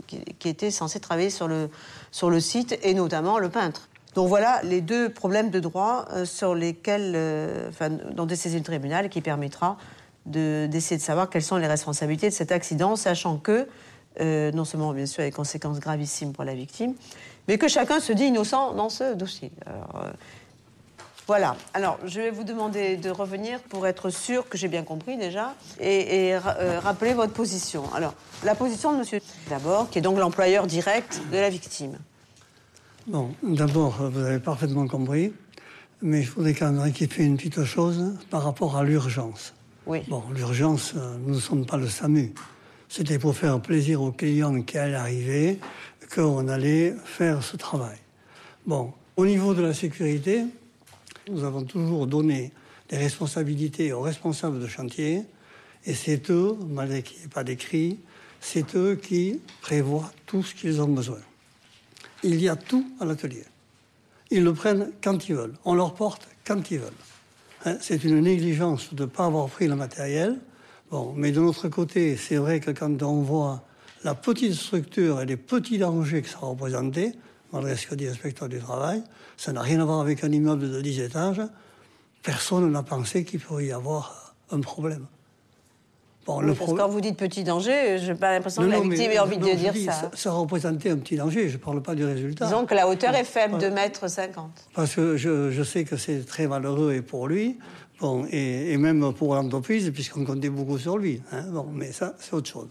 qui, 0.08 0.50
étaient 0.50 0.72
censées 0.72 1.00
travailler 1.00 1.30
sur 1.30 1.48
le, 1.48 1.70
sur 2.12 2.32
le 2.32 2.40
site, 2.40 2.80
et 2.82 2.96
notamment 2.96 3.38
le 3.38 3.50
peintre. 3.50 3.88
Donc 4.16 4.30
voilà 4.30 4.62
les 4.64 4.82
deux 4.82 5.10
problèmes 5.10 5.52
de 5.52 5.60
droit 5.60 6.08
sur 6.26 6.56
lesquels, 6.56 7.16
enfin, 7.70 7.90
dont 7.90 8.26
le 8.26 8.62
tribunal 8.62 9.10
qui 9.10 9.22
permettra 9.22 9.78
d'essayer 10.26 10.98
de, 10.98 11.02
savoir 11.02 11.30
quelles 11.30 11.44
sont 11.44 11.58
les 11.58 11.68
responsabilités 11.68 12.30
de 12.30 12.34
cet 12.34 12.52
accident, 12.52 12.96
sachant 12.96 13.38
que, 13.38 13.68
euh, 14.20 14.52
non 14.52 14.66
seulement 14.66 14.94
bien 14.94 15.06
sûr, 15.06 15.24
des 15.24 15.32
conséquences 15.32 15.80
gravissimes 15.80 16.34
pour 16.34 16.44
la 16.44 16.54
victime, 16.54 16.94
mais 17.50 17.58
que 17.58 17.68
chacun 17.68 18.00
se 18.00 18.14
dit 18.14 18.26
innocent 18.26 18.76
dans 18.76 18.90
ce 18.90 19.16
dossier. 19.16 19.52
Euh, 19.68 19.72
voilà. 21.26 21.58
Alors, 21.74 21.98
je 22.06 22.22
vais 22.22 22.30
vous 22.30 22.44
demander 22.44 22.96
de 22.96 23.10
revenir 23.10 23.60
pour 23.62 23.88
être 23.88 24.12
sûr 24.12 24.48
que 24.48 24.56
j'ai 24.56 24.68
bien 24.68 24.84
compris 24.84 25.18
déjà 25.18 25.56
et, 25.80 26.36
euh, 26.36 26.80
rappeler 26.80 27.16
votre 27.16 27.34
position. 27.34 27.84
Alors, 27.96 28.14
la 28.44 28.54
position 28.54 28.94
de 28.94 29.00
monsieur 29.00 29.20
d'abord, 29.50 29.90
qui 29.90 29.98
est 29.98 30.02
donc 30.02 30.20
l'employeur 30.20 30.68
direct 30.68 31.22
de 31.32 31.38
la 31.38 31.50
victime. 31.50 31.98
Bon, 33.08 33.32
d'abord, 33.42 33.98
vous 34.00 34.20
avez 34.20 34.40
parfaitement 34.40 34.88
compris, 34.88 35.34
mais 36.04 36.22
je 36.22 36.32
voudrais 36.32 36.54
quand 36.54 36.68
même 36.68 36.82
rectifier 36.82 37.26
une 37.26 37.38
petite 37.38 37.64
chose 37.64 38.16
par 38.30 38.44
rapport 38.44 38.78
à 38.78 38.84
l'urgence. 38.84 39.56
Bon, 39.88 40.24
l'urgence, 40.36 40.94
euh, 40.96 41.16
nous 41.26 41.34
ne 41.34 41.40
sommes 41.40 41.66
pas 41.66 41.78
le 41.78 41.88
SAMU. 41.88 42.32
C'était 42.90 43.20
pour 43.20 43.38
faire 43.38 43.62
plaisir 43.62 44.02
aux 44.02 44.12
clients 44.12 44.64
qui 44.64 44.78
allaient 44.78 44.96
arriver 44.96 45.60
qu'on 46.14 46.48
allait 46.48 46.96
faire 47.06 47.44
ce 47.44 47.56
travail. 47.56 47.98
Bon, 48.66 48.94
au 49.16 49.28
niveau 49.28 49.54
de 49.54 49.62
la 49.62 49.76
sécurité, 49.76 50.44
nous 51.30 51.44
avons 51.44 51.64
toujours 51.64 52.08
donné 52.08 52.52
des 52.90 52.98
responsabilités 52.98 53.94
aux 53.94 54.02
responsables 54.02 54.60
de 54.60 54.68
chantier, 54.68 55.22
et 55.86 55.94
c'est 55.94 56.32
eux, 56.32 56.56
malgré 56.68 57.04
qu'il 57.04 57.20
n'y 57.20 57.26
ait 57.26 57.28
pas 57.28 57.44
d'écrit, 57.44 58.00
c'est 58.42 58.76
eux 58.76 58.96
qui 58.96 59.40
prévoient 59.62 60.12
tout 60.26 60.42
ce 60.42 60.56
qu'ils 60.56 60.82
ont 60.82 60.88
besoin. 60.88 61.20
Il 62.24 62.42
y 62.42 62.50
a 62.50 62.56
tout 62.56 62.86
à 63.00 63.06
l'atelier. 63.06 63.46
Ils 64.32 64.44
le 64.44 64.54
prennent 64.54 64.92
quand 65.04 65.30
ils 65.30 65.36
veulent. 65.36 65.56
On 65.64 65.76
leur 65.76 65.94
porte 65.94 66.28
quand 66.46 66.72
ils 66.72 66.80
veulent. 66.80 66.90
Hein, 67.66 67.78
c'est 67.82 68.04
une 68.04 68.20
négligence 68.20 68.94
de 68.94 69.04
ne 69.04 69.08
pas 69.08 69.26
avoir 69.26 69.48
pris 69.48 69.68
le 69.68 69.76
matériel. 69.76 70.40
Bon, 70.92 71.14
mais 71.16 71.32
de 71.32 71.40
notre 71.40 71.68
côté, 71.68 72.18
c'est 72.18 72.38
vrai 72.38 72.60
que 72.60 72.72
quand 72.72 73.04
on 73.04 73.22
voit 73.22 73.62
la 74.04 74.16
petite 74.16 74.54
structure 74.54 75.22
et 75.22 75.26
les 75.26 75.38
petits 75.38 75.78
dangers 75.78 76.22
que 76.22 76.30
ça 76.30 76.40
représentait, 76.42 77.14
malgré 77.52 77.76
ce 77.76 77.86
que 77.88 77.96
dit 77.96 78.06
l'inspecteur 78.06 78.50
du 78.50 78.60
travail, 78.60 79.04
ça 79.38 79.52
n'a 79.52 79.62
rien 79.62 79.80
à 79.82 79.86
voir 79.86 80.00
avec 80.00 80.24
un 80.24 80.32
immeuble 80.32 80.72
de 80.72 80.82
10 80.82 81.02
étages. 81.02 81.42
Personne 82.24 82.72
n'a 82.72 82.84
pensé 82.84 83.24
qu'il 83.24 83.40
pourrait 83.40 83.68
y 83.68 83.72
avoir 83.72 84.34
un 84.52 84.62
problème. 84.62 85.06
Bon, 86.26 86.42
le 86.42 86.54
parce 86.54 86.72
que 86.72 86.78
quand 86.78 86.90
vous 86.90 87.02
dites 87.02 87.18
petit 87.18 87.44
danger, 87.44 87.98
je 87.98 88.12
n'ai 88.12 88.18
pas 88.18 88.34
l'impression 88.34 88.62
que 88.62 88.68
la 88.68 88.82
victime 88.82 89.12
ait 89.12 89.20
envie 89.20 89.38
de 89.38 89.54
dire 89.56 89.74
ça. 89.92 90.12
ça. 90.14 90.32
représentait 90.32 90.92
un 90.92 90.98
petit 90.98 91.16
danger, 91.16 91.50
je 91.50 91.54
ne 91.54 91.62
parle 91.62 91.82
pas 91.82 91.96
du 91.96 92.06
résultat. 92.06 92.46
Disons 92.46 92.66
que 92.66 92.76
la 92.76 92.88
hauteur 92.88 93.16
est 93.16 93.24
faible, 93.24 93.58
de 93.58 93.68
mètres 93.68 94.08
50. 94.08 94.52
Parce 94.76 94.96
que 94.96 95.18
je, 95.18 95.50
je 95.50 95.64
sais 95.64 95.86
que 95.86 95.98
c'est 95.98 96.26
très 96.26 96.46
malheureux 96.46 96.94
et 96.94 97.02
pour 97.02 97.28
lui, 97.28 97.58
et, 98.32 98.78
même 98.78 99.14
pour 99.14 99.36
l'entreprise, 99.36 99.92
puisqu'on 99.92 100.26
comptait 100.26 100.50
beaucoup 100.50 100.78
sur 100.78 100.98
lui. 100.98 101.22
Hein, 101.32 101.46
mais 101.74 101.92
ça, 101.92 102.16
c'est 102.20 102.34
autre 102.34 102.50
chose. 102.50 102.70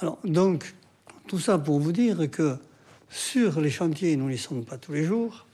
Alors, 0.00 0.18
donc, 0.24 0.74
tout 1.26 1.38
ça 1.38 1.58
pour 1.58 1.80
vous 1.80 1.92
dire 1.92 2.30
que 2.30 2.56
sur 3.08 3.60
les 3.60 3.70
chantiers, 3.70 4.16
nous 4.16 4.28
n'y 4.28 4.38
sommes 4.38 4.64
pas 4.64 4.78
tous 4.78 4.92
les 4.92 5.04
jours, 5.04 5.46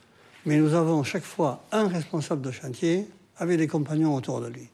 mais 0.46 0.56
nous 0.56 0.74
avons 0.74 1.02
chaque 1.04 1.24
fois 1.24 1.64
un 1.70 1.86
responsable 1.86 2.42
de 2.42 2.50
chantier 2.50 3.06
avec 3.36 3.58
des 3.58 3.66
compagnons 3.66 4.14
autour 4.14 4.40
de 4.40 4.48
lui. 4.48 4.68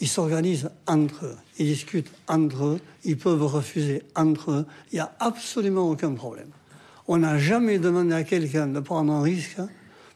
Ils 0.00 0.08
s'organisent 0.08 0.70
entre 0.86 1.26
eux, 1.26 1.36
ils 1.58 1.66
discutent 1.66 2.10
entre 2.28 2.64
eux, 2.64 2.80
ils 3.04 3.16
peuvent 3.16 3.44
refuser 3.44 4.02
entre 4.14 4.50
eux. 4.50 4.66
Il 4.92 4.96
n'y 4.96 5.00
a 5.00 5.14
absolument 5.20 5.88
aucun 5.90 6.12
problème. 6.12 6.50
On 7.08 7.18
n'a 7.18 7.38
jamais 7.38 7.78
demandé 7.78 8.12
à 8.12 8.24
quelqu'un 8.24 8.66
de 8.66 8.80
prendre 8.80 9.12
un 9.12 9.22
risque 9.22 9.60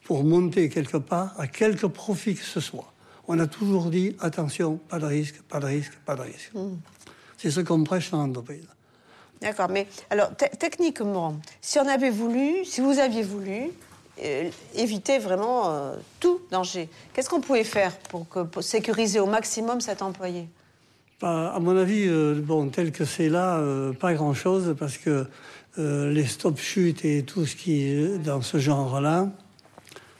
pour 0.04 0.24
monter 0.24 0.68
quelque 0.68 0.96
part 0.96 1.34
à 1.38 1.46
quelque 1.46 1.86
profit 1.86 2.34
que 2.34 2.44
ce 2.44 2.60
soit. 2.60 2.92
On 3.28 3.38
a 3.38 3.46
toujours 3.46 3.90
dit 3.90 4.16
attention, 4.20 4.76
pas 4.88 4.98
de 4.98 5.06
risque, 5.06 5.40
pas 5.42 5.60
de 5.60 5.66
risque, 5.66 5.92
pas 6.04 6.16
de 6.16 6.22
risque. 6.22 6.50
Hmm. 6.54 6.76
C'est 7.36 7.50
ce 7.50 7.60
qu'on 7.60 7.84
prêche 7.84 8.10
dans 8.10 8.26
l'entreprise. 8.26 8.66
D'accord, 9.40 9.70
mais 9.70 9.86
alors 10.10 10.30
techniquement, 10.36 11.36
si 11.62 11.78
on 11.78 11.88
avait 11.88 12.10
voulu, 12.10 12.64
si 12.64 12.82
vous 12.82 12.98
aviez 12.98 13.22
voulu, 13.22 13.70
éviter 14.74 15.18
vraiment 15.18 15.94
tout 16.18 16.40
danger. 16.50 16.88
Qu'est-ce 17.12 17.30
qu'on 17.30 17.40
pouvait 17.40 17.64
faire 17.64 17.96
pour, 17.96 18.28
que, 18.28 18.60
sécuriser 18.60 19.20
au 19.20 19.26
maximum 19.26 19.80
cet 19.80 20.02
employé? 20.02 20.46
Bah, 21.20 21.52
À 21.54 21.58
mon 21.58 21.76
avis, 21.76 22.08
bon, 22.42 22.68
tel 22.68 22.92
que 22.92 23.06
c'est 23.06 23.28
là, 23.28 23.62
pas 23.98 24.12
grand-chose, 24.12 24.74
parce 24.78 24.98
que 24.98 25.26
les 25.78 26.26
stop-chutes 26.26 27.04
et 27.04 27.22
tout 27.22 27.46
ce 27.46 27.56
qui 27.56 27.84
est 27.84 28.18
dans 28.18 28.42
ce 28.42 28.58
genre-là, 28.58 29.28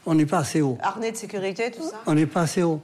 on 0.05 0.15
n'est 0.15 0.25
pas 0.25 0.39
assez 0.39 0.61
haut. 0.61 0.77
Harnais 0.81 1.11
de 1.11 1.17
sécurité, 1.17 1.71
tout 1.71 1.83
ça 1.83 2.01
On 2.05 2.13
n'est 2.13 2.25
pas 2.25 2.41
assez 2.41 2.63
haut. 2.63 2.81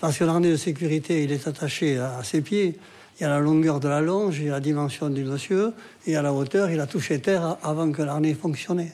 Parce 0.00 0.18
que 0.18 0.24
l'arnais 0.24 0.50
de 0.50 0.56
sécurité, 0.56 1.24
il 1.24 1.32
est 1.32 1.46
attaché 1.46 1.98
à 1.98 2.22
ses 2.24 2.40
pieds. 2.40 2.78
Il 3.18 3.22
y 3.22 3.26
a 3.26 3.28
la 3.28 3.40
longueur 3.40 3.78
de 3.78 3.88
la 3.88 4.00
longe, 4.00 4.38
il 4.38 4.46
y 4.46 4.48
a 4.48 4.52
la 4.52 4.60
dimension 4.60 5.10
du 5.10 5.24
monsieur, 5.24 5.72
et 6.06 6.16
à 6.16 6.22
la 6.22 6.32
hauteur, 6.32 6.70
il 6.70 6.80
a 6.80 6.86
touché 6.86 7.20
terre 7.20 7.56
avant 7.62 7.92
que 7.92 8.02
l'arnais 8.02 8.34
fonctionne. 8.34 8.86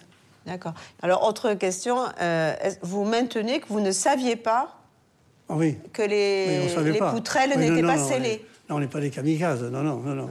D'accord. 0.45 0.75
Alors, 1.03 1.27
autre 1.27 1.55
question, 1.55 1.99
euh, 2.21 2.55
vous 2.83 3.05
maintenez 3.05 3.61
que 3.61 3.67
vous 3.69 3.81
ne 3.81 3.93
saviez 3.93 4.37
pas 4.37 4.75
ah 5.49 5.55
oui. 5.57 5.79
que 5.93 6.03
les, 6.03 6.69
les 6.83 6.99
poutrelles 6.99 7.59
n'étaient 7.59 7.83
pas 7.83 7.99
scellées 7.99 8.45
non, 8.69 8.77
on 8.77 8.81
n'est 8.81 8.87
pas 8.87 9.01
des 9.01 9.09
kamikazes, 9.09 9.63
non, 9.63 9.83
non, 9.83 9.97
non, 9.97 10.15
non. 10.15 10.29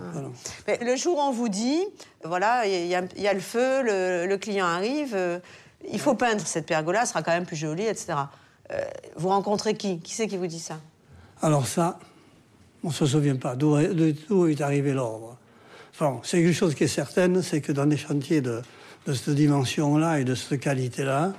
Mais 0.68 0.78
le 0.82 0.96
jour 0.96 1.18
où 1.18 1.22
on 1.22 1.32
vous 1.32 1.50
dit, 1.50 1.84
voilà, 2.24 2.68
il 2.68 2.86
y, 2.86 2.94
a 2.96 3.34
le 3.34 3.40
feu, 3.40 3.82
le, 3.82 4.36
client 4.38 4.68
arrive, 4.68 5.16
euh, 5.16 5.40
il 5.92 6.00
faut 6.00 6.16
peindre 6.16 6.46
cette 6.46 6.66
pergola, 6.66 7.06
sera 7.06 7.24
quand 7.24 7.32
même 7.32 7.46
plus 7.46 7.56
jolie, 7.56 7.86
etc. 7.86 8.14
Euh, 8.72 8.82
vous 9.16 9.30
rencontrez 9.30 9.76
qui? 9.76 10.00
Qui 10.00 10.14
c'est 10.14 10.28
qui 10.28 10.38
vous 10.38 10.48
dit 10.48 10.60
ça? 10.60 10.80
Alors 11.42 11.68
ça, 11.68 12.00
on 12.84 12.90
ne 12.90 12.94
se 12.94 13.06
souvient 13.06 13.36
pas 13.36 13.56
d'où 13.56 13.78
est 13.78 14.62
arrivé 14.62 14.94
l'ordre? 14.94 15.38
C'est 16.24 16.40
une 16.40 16.54
chose 16.54 16.76
qui 16.76 16.84
est 16.84 16.88
certaine, 16.88 17.42
c'est 17.42 17.60
que 17.60 17.72
dans 17.72 17.88
des 17.88 17.98
chantiers 17.98 18.42
de, 18.42 18.62
cette 19.08 19.30
dimension-là 19.30 20.20
et 20.20 20.24
de 20.24 20.36
cette 20.36 20.60
qualité-là, 20.60 21.34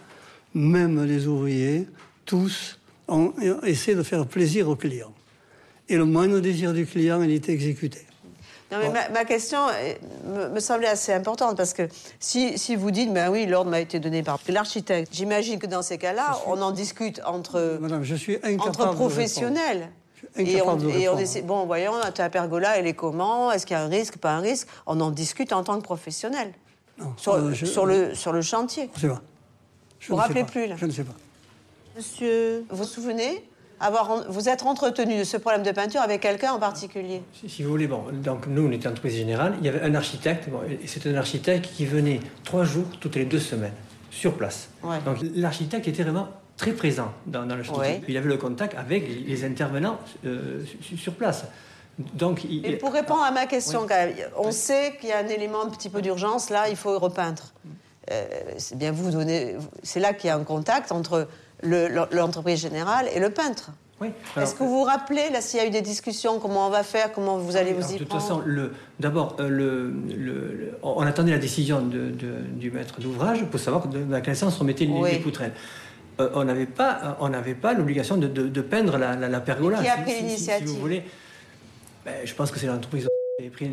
même 0.55 1.05
les 1.05 1.29
ouvriers, 1.29 1.87
tous, 2.25 2.81
ont, 3.07 3.33
essaient 3.63 3.95
de 3.95 4.03
faire 4.03 4.27
plaisir 4.27 4.69
au 4.69 4.75
client. 4.75 5.13
Et 5.89 5.97
le 5.97 6.05
moindre 6.05 6.41
désir 6.41 6.73
du 6.73 6.87
client, 6.87 7.23
il 7.23 7.31
est 7.31 7.49
exécuté. 7.49 8.08
Non, 8.71 8.79
mais 8.81 9.09
ma, 9.11 9.25
question 9.25 9.59
euh, 9.69 10.51
me, 10.51 10.61
semblait 10.61 10.89
assez 10.89 11.13
importante 11.13 11.57
parce 11.57 11.73
que 11.73 11.89
si, 12.21 12.59
si 12.59 12.77
vous 12.77 12.91
dites, 12.91 13.13
ben 13.13 13.31
oui, 13.31 13.47
l'ordre 13.47 13.71
m'a 13.71 13.81
été 13.81 13.99
donné 13.99 14.23
par 14.23 14.39
l'architecte, 14.47 15.11
j'imagine 15.13 15.59
que 15.59 15.67
dans 15.67 15.81
ces 15.81 15.97
cas-là, 15.97 16.39
on 16.47 16.61
en 16.61 16.71
discute 16.71 17.21
entre, 17.25 17.79
Madame, 17.81 18.05
je 18.05 18.15
suis 18.15 18.37
entre 18.59 18.93
professionnels. 18.93 19.89
Et 20.37 20.61
on, 20.61 20.79
et 20.89 21.09
on 21.09 21.17
essaie, 21.17 21.43
bon, 21.43 21.65
voyons, 21.65 21.93
ta 22.15 22.29
pergola, 22.29 22.77
elle 22.77 22.87
est 22.87 22.95
comment? 22.95 23.51
Est-ce 23.51 23.65
qu'il 23.65 23.75
y 23.75 23.79
a 23.79 23.83
un 23.83 23.89
risque, 23.89 24.19
pas 24.19 24.33
un 24.33 24.41
risque? 24.41 24.69
On 24.87 25.01
en 25.01 25.11
discute 25.11 25.53
en 25.53 25.65
tant 25.65 25.79
que 25.79 25.85
professionnel. 25.85 26.53
Non, 26.99 27.15
sur, 27.17 27.35
euh, 27.35 27.55
sur, 27.55 27.87
le, 27.87 28.15
sur 28.15 28.33
le 28.33 28.43
chantier. 28.43 28.91
Je 28.97 29.07
ne 29.07 29.13
sais 29.13 29.19
pas. 29.19 29.23
vous 30.09 30.17
ne 30.17 30.21
rappelez 30.21 30.45
plus, 30.45 30.67
là 30.67 30.75
Je 30.77 30.87
ne 30.87 30.91
sais 30.91 31.05
pas. 31.05 31.15
Monsieur, 31.97 32.65
vous 32.69 32.77
vous 32.77 32.85
souvenez? 32.85 33.45
Vous 34.29 34.49
êtes 34.49 34.63
entretenu 34.65 35.19
de 35.19 35.25
ce 35.25 35.37
problème 35.37 35.63
de 35.63 35.71
peinture 35.71 36.01
avec 36.01 36.21
quelqu'un 36.21 36.53
en 36.53 36.59
particulier 36.59 37.23
si, 37.47 37.63
vous 37.63 37.71
voulez, 37.71 37.87
bon, 37.87 38.05
donc 38.13 38.47
nous, 38.47 38.67
on 38.67 38.73
était 38.73 38.89
entreprise 38.89 39.17
générale, 39.17 39.55
il 39.61 39.67
y 39.67 39.69
avait 39.69 39.83
un 39.83 39.95
architecte, 39.95 40.49
et 40.71 40.87
c'est 40.87 41.07
un 41.07 41.15
architecte 41.15 41.69
qui 41.75 41.87
venait 41.87 42.21
trois 42.45 42.65
jours 42.65 42.87
toutes 43.01 43.17
les 43.17 43.25
deux 43.25 43.41
semaines, 43.41 43.73
sur 44.11 44.35
place. 44.35 44.69
Donc 45.05 45.19
l'architecte 45.35 45.89
était 45.89 46.03
vraiment 46.03 46.29
très 46.57 46.73
présent 46.73 47.13
dans, 47.27 47.45
le 47.45 47.63
chantier. 47.63 48.03
Il 48.09 48.17
avait 48.17 48.29
le 48.29 48.37
contact 48.37 48.75
avec 48.77 49.09
les 49.27 49.45
intervenants 49.45 49.99
euh, 50.27 50.65
sur 50.97 51.15
place. 51.15 51.45
Donc, 52.15 52.45
Et 52.45 52.77
pour 52.77 52.93
répondre 52.93 53.23
à 53.23 53.31
ma 53.33 53.47
question, 53.47 53.87
on 54.37 54.53
sait 54.53 54.95
qu'il 55.01 55.09
y 55.09 55.13
a 55.13 55.19
un 55.19 55.27
élément 55.27 55.65
un 55.65 55.71
petit 55.71 55.89
peu 55.89 56.01
d'urgence, 56.01 56.51
là, 56.51 56.69
il 56.69 56.77
faut 56.77 56.99
repeindre. 56.99 57.43
Euh, 58.11 58.27
c'est 58.57 58.79
bien 58.79 58.93
vous 58.93 59.11
donner. 59.11 59.57
C'est 59.83 60.01
là 60.01 60.13
qu'il 60.13 60.29
y 60.29 60.31
a 60.31 60.37
un 60.37 60.45
contact 60.45 60.93
entre 60.93 61.29
l'entreprise 61.63 62.61
générale 62.61 63.07
et 63.15 63.21
le 63.21 63.31
peintre. 63.31 63.71
Oui. 64.01 64.09
Est-ce 64.37 64.55
que 64.55 64.61
vous 64.63 64.79
vous 64.79 64.85
rappelez, 64.85 65.29
là, 65.33 65.41
s'il 65.41 65.59
y 65.59 65.63
a 65.63 65.67
eu 65.67 65.71
des 65.71 65.83
discussions, 65.83 66.39
comment 66.39 66.69
on 66.69 66.71
va 66.71 66.85
faire, 66.85 67.13
comment 67.13 67.37
vous 67.37 67.57
allez 67.57 67.73
vous 67.73 67.81
y 67.81 67.99
prendre 67.99 67.99
De 67.99 68.05
toute 68.05 68.13
façon, 68.13 68.43
d'abord, 69.01 69.37
euh, 69.41 69.49
le, 69.49 70.79
on 70.83 71.03
attendait 71.03 71.33
la 71.33 71.39
décision 71.39 71.81
de, 71.81 72.13
du 72.53 72.71
maître 72.71 73.01
d'ouvrage 73.01 73.45
pour 73.47 73.59
savoir 73.59 73.83
que 73.83 73.89
de 73.89 74.05
la 74.09 74.21
connaissance 74.21 74.61
on 74.61 74.65
mettait 74.65 74.87
les, 74.87 75.19
poutrelles. 75.19 75.53
Euh, 76.21 76.31
on 76.35 76.45
n'avait 76.45 76.67
pas, 76.67 77.17
on 77.21 77.29
n'avait 77.29 77.55
pas 77.55 77.75
l'obligation 77.75 78.17
de, 78.17 78.61
peindre 78.61 78.99
la, 78.99 79.17
la, 79.17 79.41
pergola. 79.41 79.79
qui 79.79 79.89
a 79.89 79.97
pris 79.97 80.15
l'initiative 80.15 80.69
si, 80.69 80.75
vous 80.75 80.81
voulez, 80.81 81.03
ben, 82.05 82.15
je 82.25 82.35
pense 82.35 82.53
que 82.53 82.59
c'est 82.61 82.67
l'entreprise 82.69 83.09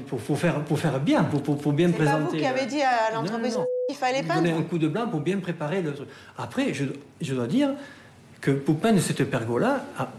pour, 0.08 0.20
pour, 0.20 0.38
faire, 0.38 0.64
pour 0.64 0.80
faire 0.80 1.00
bien, 1.00 1.24
pour, 1.24 1.42
pour, 1.42 1.74
bien 1.74 1.90
présenter. 1.90 2.18
C'est 2.18 2.26
pas 2.26 2.32
vous 2.32 2.38
qui 2.38 2.46
avez 2.46 2.66
dit 2.68 2.82
à 2.82 3.12
l'entreprise 3.14 3.58
qu'il 3.88 3.98
fallait 3.98 4.22
peindre 4.22 4.44
Donner 4.44 4.54
un 4.54 4.62
coup 4.62 4.78
de 4.78 4.88
blanc 4.88 5.08
pour 5.08 5.22
bien 5.22 5.40
préparer 5.40 5.82
le 5.82 5.94
truc. 5.94 6.08
Après, 6.38 6.74
je, 6.74 6.86
je 7.20 7.34
dois 7.34 7.48
dire 7.48 7.70
que 8.42 8.52
pour 8.52 8.78
peindre 8.78 9.00
cette 9.00 9.24
pergola, 9.24 9.84
ah, 9.98 10.10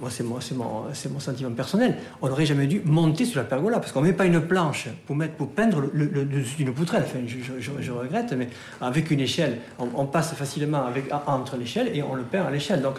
moi 0.00 0.10
c'est 0.10 0.24
mon, 0.24 0.40
mon, 0.56 0.84
mon 1.10 1.20
sentiment 1.20 1.52
personnel, 1.52 1.96
on 2.20 2.28
n'aurait 2.28 2.46
jamais 2.46 2.66
dû 2.66 2.82
monter 2.84 3.24
sur 3.24 3.38
la 3.38 3.44
pergola 3.44 3.78
parce 3.78 3.92
qu'on 3.92 4.00
ne 4.00 4.06
met 4.06 4.12
pas 4.12 4.24
une 4.24 4.40
planche 4.40 4.88
pour, 5.06 5.14
mettre, 5.14 5.34
pour 5.34 5.50
peindre 5.50 5.82
le, 5.92 6.06
le, 6.06 6.24
dessus 6.24 6.56
d'une 6.56 6.74
poutrelle. 6.74 7.04
Enfin, 7.04 7.20
je, 7.24 7.60
je, 7.80 7.92
regrette, 7.92 8.32
mais 8.32 8.48
avec 8.80 9.12
une 9.12 9.20
échelle, 9.20 9.58
on, 9.78 9.88
on 9.94 10.06
passe 10.06 10.34
facilement 10.34 10.84
avec, 10.86 11.04
entre 11.28 11.56
l'échelle 11.56 11.96
et 11.96 12.02
on 12.02 12.16
le 12.16 12.24
peint 12.24 12.42
à 12.42 12.50
l'échelle. 12.50 12.82
Donc 12.82 12.96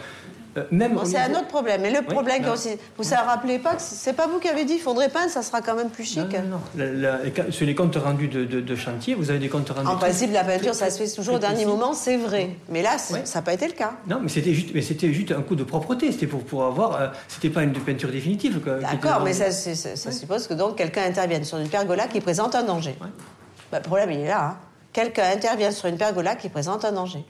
euh, 0.57 1.05
c'est 1.05 1.17
un 1.17 1.31
autre 1.31 1.47
problème. 1.47 1.81
Mais 1.81 1.91
le 1.91 2.01
problème, 2.01 2.45
aussi, 2.45 2.69
vous 2.97 3.03
ne 3.03 3.25
rappelez 3.25 3.59
pas 3.59 3.75
que 3.75 3.81
c'est 3.81 4.13
pas 4.13 4.27
vous 4.27 4.39
qui 4.39 4.47
avez 4.47 4.65
dit 4.65 4.73
qu'il 4.73 4.83
faudrait 4.83 5.09
peindre, 5.09 5.29
ça 5.29 5.41
sera 5.41 5.61
quand 5.61 5.75
même 5.75 5.89
plus 5.89 6.03
chic. 6.03 6.35
Non, 6.51 6.59
non, 6.75 7.51
sur 7.51 7.65
les 7.65 7.75
comptes 7.75 7.95
rendus 7.95 8.27
de, 8.27 8.75
chantier, 8.75 9.15
vous 9.15 9.29
avez 9.29 9.39
des 9.39 9.49
comptes 9.49 9.69
rendus. 9.69 9.87
En 9.87 9.97
principe, 9.97 10.31
la 10.31 10.43
peinture, 10.43 10.75
ça 10.75 10.89
se 10.89 11.01
fait 11.01 11.09
toujours 11.09 11.35
au 11.35 11.39
dernier 11.39 11.65
moment, 11.65 11.93
c'est 11.93 12.17
vrai. 12.17 12.51
Mais 12.69 12.81
là, 12.81 12.97
ça 12.97 13.21
n'a 13.33 13.41
pas 13.41 13.53
été 13.53 13.67
le 13.67 13.73
cas. 13.73 13.93
Non, 14.07 14.19
mais 14.21 14.29
c'était 14.29 14.53
juste, 14.53 14.69
mais 14.73 14.81
c'était 14.81 15.11
juste 15.13 15.31
un 15.31 15.41
coup 15.41 15.55
de 15.55 15.63
propreté. 15.63 16.11
C'était 16.11 16.27
pour, 16.27 16.43
pour 16.43 16.65
avoir. 16.65 17.01
Euh, 17.01 17.07
c'était 17.27 17.49
pas 17.49 17.63
une 17.63 17.73
peinture 17.73 18.11
définitive. 18.11 18.61
D'accord, 18.63 19.21
mais 19.23 19.33
ça, 19.33 19.51
ça 19.51 20.11
suppose 20.11 20.47
que 20.47 20.53
donc 20.53 20.77
quelqu'un 20.77 21.05
intervienne 21.05 21.43
sur 21.43 21.57
une 21.57 21.69
pergola 21.69 22.07
qui 22.07 22.21
présente 22.21 22.55
un 22.55 22.63
danger. 22.63 22.95
Bah, 23.71 23.79
le 23.79 23.83
problème, 23.83 24.11
il 24.11 24.19
est 24.19 24.27
là. 24.27 24.45
Hein. 24.45 24.57
Quelqu'un 24.91 25.31
intervient 25.33 25.71
sur 25.71 25.87
une 25.87 25.97
pergola 25.97 26.35
qui 26.35 26.49
présente 26.49 26.85
un 26.85 26.91
danger. 26.91 27.25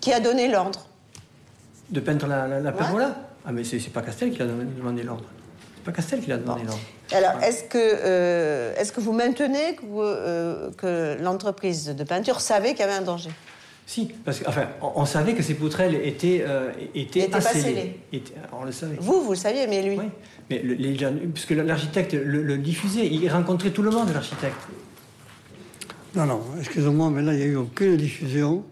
Qui 0.00 0.12
a 0.12 0.20
donné 0.20 0.48
l'ordre 0.48 0.86
de 1.92 2.00
peindre 2.00 2.26
la, 2.26 2.60
la, 2.60 2.72
pergola 2.72 3.14
Ah, 3.44 3.52
mais 3.52 3.62
c'est 3.64 3.78
pas 3.92 4.02
Castel 4.02 4.32
qui 4.32 4.42
a 4.42 4.46
demandé 4.46 5.02
l'ordre. 5.02 5.24
C'est 5.76 5.84
pas 5.84 5.92
Castel 5.92 6.20
qui 6.20 6.32
a 6.32 6.38
demandé 6.38 6.64
l'ordre. 6.64 6.80
Alors, 7.12 7.42
est-ce 7.42 7.64
que, 7.64 7.78
euh, 7.78 8.74
est 8.76 8.92
que 8.92 9.00
vous 9.00 9.12
maintenez 9.12 9.76
que, 9.76 9.84
euh, 9.94 10.70
que 10.76 11.22
l'entreprise 11.22 11.94
de 11.94 12.04
peinture 12.04 12.40
savait 12.40 12.70
qu'il 12.70 12.80
y 12.80 12.82
avait 12.82 12.94
un 12.94 13.02
danger? 13.02 13.30
Si, 13.84 14.10
parce 14.24 14.38
que, 14.38 14.48
enfin, 14.48 14.68
on, 14.80 15.04
savait 15.04 15.34
que 15.34 15.42
ces 15.42 15.54
poutrelles 15.54 15.96
étaient, 15.96 16.44
euh, 16.46 16.70
étaient, 16.94 17.28
scellées. 17.40 18.00
on 18.52 18.64
le 18.64 18.72
savait. 18.72 18.96
Vous, 18.98 19.22
vous 19.22 19.32
le 19.32 19.36
saviez, 19.36 19.66
mais 19.66 19.82
lui 19.82 19.98
Oui, 19.98 20.06
mais 20.48 20.62
le, 20.62 20.74
les, 20.74 20.96
puisque 21.34 21.50
l'architecte 21.50 22.14
le, 22.14 22.56
diffusait, 22.58 23.06
il 23.06 23.28
rencontrait 23.28 23.70
tout 23.70 23.82
le 23.82 23.90
monde, 23.90 24.08
l'architecte. 24.14 24.56
Non, 26.14 26.26
non, 26.26 26.40
excusez-moi, 26.58 27.10
mais 27.10 27.22
là, 27.22 27.32
il 27.32 27.38
n'y 27.38 27.44
a 27.44 27.46
eu 27.46 27.56
aucune 27.56 27.96
diffusion. 27.96 28.64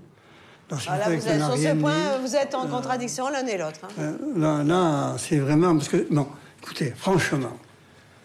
Ah, 0.71 0.77
vous 1.07 1.29
êtes, 1.29 1.43
sur 1.43 1.57
ce 1.57 1.75
point, 1.75 2.19
vous 2.23 2.37
êtes 2.37 2.55
en 2.55 2.67
contradiction 2.67 3.29
l'un 3.29 3.47
et 3.47 3.59
l'autre. 3.59 3.81
Hein. 3.85 4.03
Euh, 4.39 4.65
là, 4.65 5.15
c'est 5.19 5.39
vraiment. 5.39 5.77
Parce 5.77 5.89
que, 5.89 6.07
non, 6.11 6.29
écoutez, 6.63 6.93
franchement, 6.97 7.57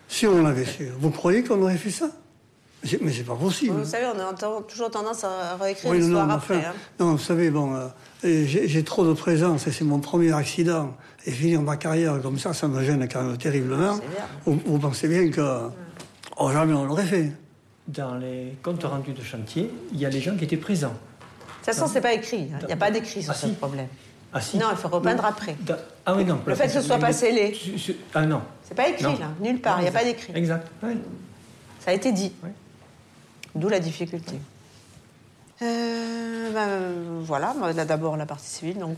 si 0.08 0.28
on 0.28 0.44
l'avait 0.44 0.66
su, 0.66 0.90
vous 1.00 1.10
croyez 1.10 1.44
qu'on 1.44 1.62
aurait 1.62 1.78
fait 1.78 1.92
ça? 1.92 2.10
Mais 3.02 3.12
c'est 3.12 3.24
pas 3.24 3.36
possible. 3.36 3.76
Vous 3.76 3.86
savez, 3.86 4.06
on 4.16 4.20
a 4.20 4.62
toujours 4.62 4.92
tendance 4.92 5.24
à 5.24 5.56
réécrire 5.60 5.94
l'histoire 5.94 6.30
après. 6.30 6.58
Hein. 6.58 6.74
Non, 7.00 7.14
vous 7.14 7.18
savez, 7.18 7.50
bon, 7.50 7.76
euh, 7.76 8.46
j'ai 8.46 8.84
trop 8.84 9.06
de 9.06 9.14
présence 9.14 9.66
et 9.66 9.72
c'est 9.72 9.84
mon 9.84 10.00
premier 10.00 10.32
accident. 10.34 10.96
Et 11.26 11.32
finir 11.32 11.64
ma 11.64 11.78
carrière 11.78 12.22
comme 12.22 12.38
ça, 12.38 12.54
ça 12.54 12.68
me 12.68 12.84
gêne 12.84 13.08
quand 13.12 13.24
même 13.24 13.38
terriblement. 13.38 14.00
Vous, 14.46 14.62
vous, 14.64 14.78
pensez 14.78 15.08
bien 15.08 15.30
que. 15.32 15.70
Oh, 16.38 16.52
jamais 16.52 16.74
on 16.74 16.86
l'aurait 16.86 17.06
fait. 17.06 17.32
Dans 17.88 18.16
les 18.16 18.56
comptes 18.62 18.84
rendus 18.84 19.14
de 19.14 19.24
chantier, 19.24 19.72
il 19.92 20.00
y 20.00 20.06
a 20.06 20.10
les 20.10 20.22
gens 20.22 20.36
qui 20.36 20.44
étaient 20.44 20.56
présents. 20.58 20.94
De 21.66 21.72
toute 21.72 21.80
façon, 21.80 21.92
c'est 21.92 22.02
pas 22.02 22.14
écrit. 22.14 22.52
Hein. 22.54 22.60
Il 22.62 22.68
n'y 22.68 22.74
a 22.74 22.78
pas 22.78 22.92
d'écrit 22.92 23.24
sur 23.24 23.32
ah, 23.32 23.36
ce 23.36 23.48
problème. 23.48 23.88
Ah, 24.32 24.40
si. 24.40 24.58
Non, 24.58 24.68
il 24.70 24.78
faut 24.78 24.88
repeindre 24.88 25.26
après. 25.26 25.56
Ah 26.06 26.14
oui, 26.14 26.24
non. 26.24 26.40
Le 26.46 26.54
fait 26.54 26.68
que 26.68 26.74
ce 26.74 26.82
soit 26.82 27.00
pas 27.00 27.12
scellé. 27.12 27.58
Ah 28.14 28.24
non. 28.24 28.44
C'est 28.64 28.76
pas 28.76 28.88
écrit, 28.88 29.18
là. 29.18 29.30
Nulle 29.40 29.60
part. 29.60 29.80
Il 29.80 29.84
n'y 29.84 29.88
a 29.88 29.92
pas 29.92 30.04
d'écrit. 30.04 30.34
Exact. 30.36 30.68
Ça 31.80 31.92
a 31.92 31.94
été 31.94 32.12
dit. 32.12 32.34
D'où 33.56 33.68
la 33.68 33.80
difficulté. 33.80 34.36
Euh, 35.62 36.52
ben, 36.52 37.24
voilà, 37.24 37.54
d'abord 37.86 38.16
la 38.16 38.28
partie 38.28 38.50
civile. 38.50 38.78
Donc. 38.78 38.98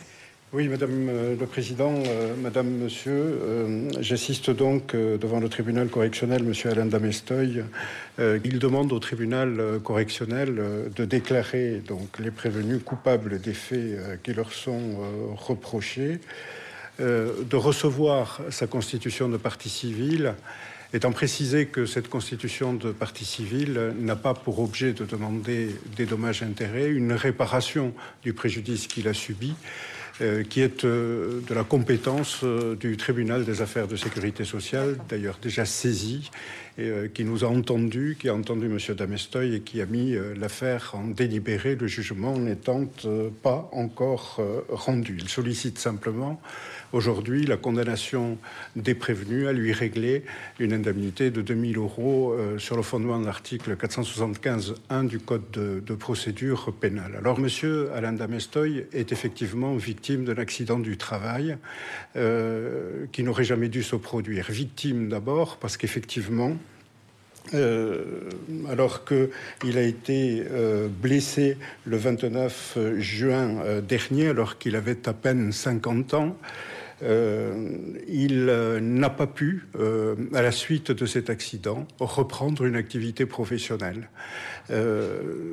Oui, 0.54 0.70
Madame 0.70 1.10
euh, 1.10 1.36
le 1.38 1.46
Président, 1.46 1.94
euh, 2.08 2.34
Madame, 2.42 2.70
Monsieur, 2.70 3.12
euh, 3.12 3.90
j'assiste 4.00 4.50
donc 4.50 4.96
devant 4.96 5.42
le 5.42 5.50
tribunal 5.50 5.90
correctionnel, 5.90 6.44
Monsieur 6.44 6.70
Alain 6.70 6.86
Damestoy. 6.86 7.64
il 8.18 8.58
demande 8.58 8.94
au 8.94 9.00
tribunal 9.00 9.82
correctionnel 9.84 10.90
de 10.96 11.04
déclarer 11.04 11.84
les 12.20 12.32
prévenus 12.32 12.80
coupables 12.82 13.42
des 13.42 13.54
faits 13.54 14.22
qui 14.24 14.34
leur 14.34 14.54
sont 14.54 14.96
reprochés, 15.36 16.22
de 17.00 17.56
recevoir 17.56 18.40
sa 18.50 18.68
constitution 18.68 19.28
de 19.28 19.38
partie 19.38 19.70
civile 19.70 20.34
Étant 20.94 21.12
précisé 21.12 21.66
que 21.66 21.86
cette 21.86 22.08
constitution 22.08 22.74
de 22.74 22.94
partie 22.94 23.26
civile 23.26 23.94
n'a 24.00 24.16
pas 24.16 24.34
pour 24.34 24.60
objet 24.60 24.94
de 24.94 25.04
demander 25.04 25.76
des 25.98 26.06
dommages-intérêts, 26.06 26.88
une 26.88 27.12
réparation 27.12 27.94
du 28.24 28.32
préjudice 28.32 28.88
qu'il 28.88 29.10
a 29.10 29.14
subi, 29.14 29.54
qui 30.50 30.62
est 30.62 30.84
euh, 30.84 31.42
de 31.48 31.54
la 31.54 31.64
compétence 31.64 32.42
euh, 32.44 32.76
du 32.76 32.98
tribunal 32.98 33.46
des 33.46 33.62
affaires 33.62 33.88
de 33.88 33.96
sécurité 33.96 34.46
sociale, 34.46 34.98
d'ailleurs 35.10 35.38
déjà 35.42 35.66
saisi, 35.66 36.32
et 36.80 37.10
qui 37.12 37.24
nous 37.24 37.44
a 37.44 37.48
entendus, 37.48 38.18
qui 38.20 38.30
a 38.30 38.36
entendu 38.36 38.68
M. 38.68 38.96
Damestoy 38.96 39.56
et 39.56 39.62
qui 39.62 39.82
a 39.82 39.88
mis 39.88 40.16
l'affaire 40.40 40.92
en 40.94 41.08
délibéré, 41.08 41.76
le 41.76 41.88
jugement 41.88 42.38
n'étant 42.38 42.86
pas 43.42 43.68
encore 43.72 44.40
rendu. 44.70 45.18
Il 45.20 45.28
sollicite 45.28 45.80
simplement 45.80 46.40
aujourd'hui 46.94 47.46
la 47.46 47.58
condamnation 47.58 48.38
des 48.76 48.96
prévenus 48.96 49.48
à 49.48 49.54
lui 49.54 49.74
régler 49.74 50.24
une 50.60 50.74
indemnité 50.74 51.32
de 51.32 51.42
2000 51.42 51.78
euros 51.78 52.34
euh, 52.34 52.58
sur 52.58 52.76
le 52.76 52.82
fondement 52.82 53.20
de 53.20 53.26
l'article 53.26 53.76
475.1 53.76 55.08
du 55.08 55.20
Code 55.20 55.52
de, 55.52 55.96
procédure 55.96 56.74
pénale. 56.80 57.16
Alors, 57.18 57.40
monsieur 57.40 57.92
Alain 57.94 58.14
Damestoy 58.14 58.86
est 58.94 59.12
effectivement 59.12 59.76
victime 59.76 60.26
d'un 60.26 60.38
accident 60.38 60.80
du 60.80 60.96
travail 60.98 61.58
euh, 62.16 63.06
qui 63.12 63.24
n'aurait 63.24 63.44
jamais 63.44 63.68
dû 63.68 63.84
se 63.84 63.96
produire. 63.96 64.46
Victime 64.50 65.10
d'abord 65.10 65.58
parce 65.58 65.76
qu'effectivement, 65.76 66.56
euh, 67.54 68.30
alors 68.70 69.06
qu'il 69.06 69.78
a 69.78 69.82
été 69.82 70.44
blessé 71.02 71.58
le 71.86 71.98
29 71.98 72.78
juin 72.98 73.82
dernier, 73.82 74.28
alors 74.28 74.58
qu'il 74.58 74.76
avait 74.76 75.08
à 75.08 75.14
peine 75.14 75.52
50 75.52 76.14
ans, 76.14 76.38
il 77.02 78.48
euh, 78.50 78.80
n'a 78.80 79.10
pas 79.10 79.28
pu, 79.28 79.68
euh, 79.76 80.16
à 80.34 80.42
la 80.42 80.52
suite 80.52 80.92
de 80.92 81.06
cet 81.06 81.30
accident, 81.30 81.88
reprendre 82.00 82.66
une 82.66 82.76
activité 82.76 83.26
professionnelle. 83.26 84.10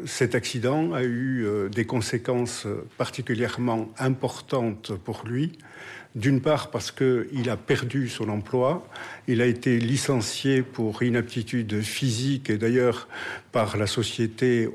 cet 0.07 0.35
accident 0.35 0.93
a 0.93 1.05
eu 1.05 1.47
des 1.71 1.85
conséquences 1.85 2.67
particulièrement 2.99 3.89
importantes 3.99 4.93
pour 5.05 5.23
lui. 5.25 5.53
D'une 6.15 6.41
part 6.41 6.71
parce 6.71 6.93
qu'il 6.93 7.51
a 7.51 7.57
perdu 7.57 8.09
son 8.09 8.29
emploi, 8.29 8.87
il 9.27 9.41
a 9.41 9.47
été 9.47 9.79
licencié 9.79 10.63
pour 10.63 11.03
inaptitude 11.03 11.81
physique 11.83 12.51
et 12.51 12.57
d'ailleurs 12.57 13.09
par 13.53 13.77
la 13.77 13.87
société 13.87 14.69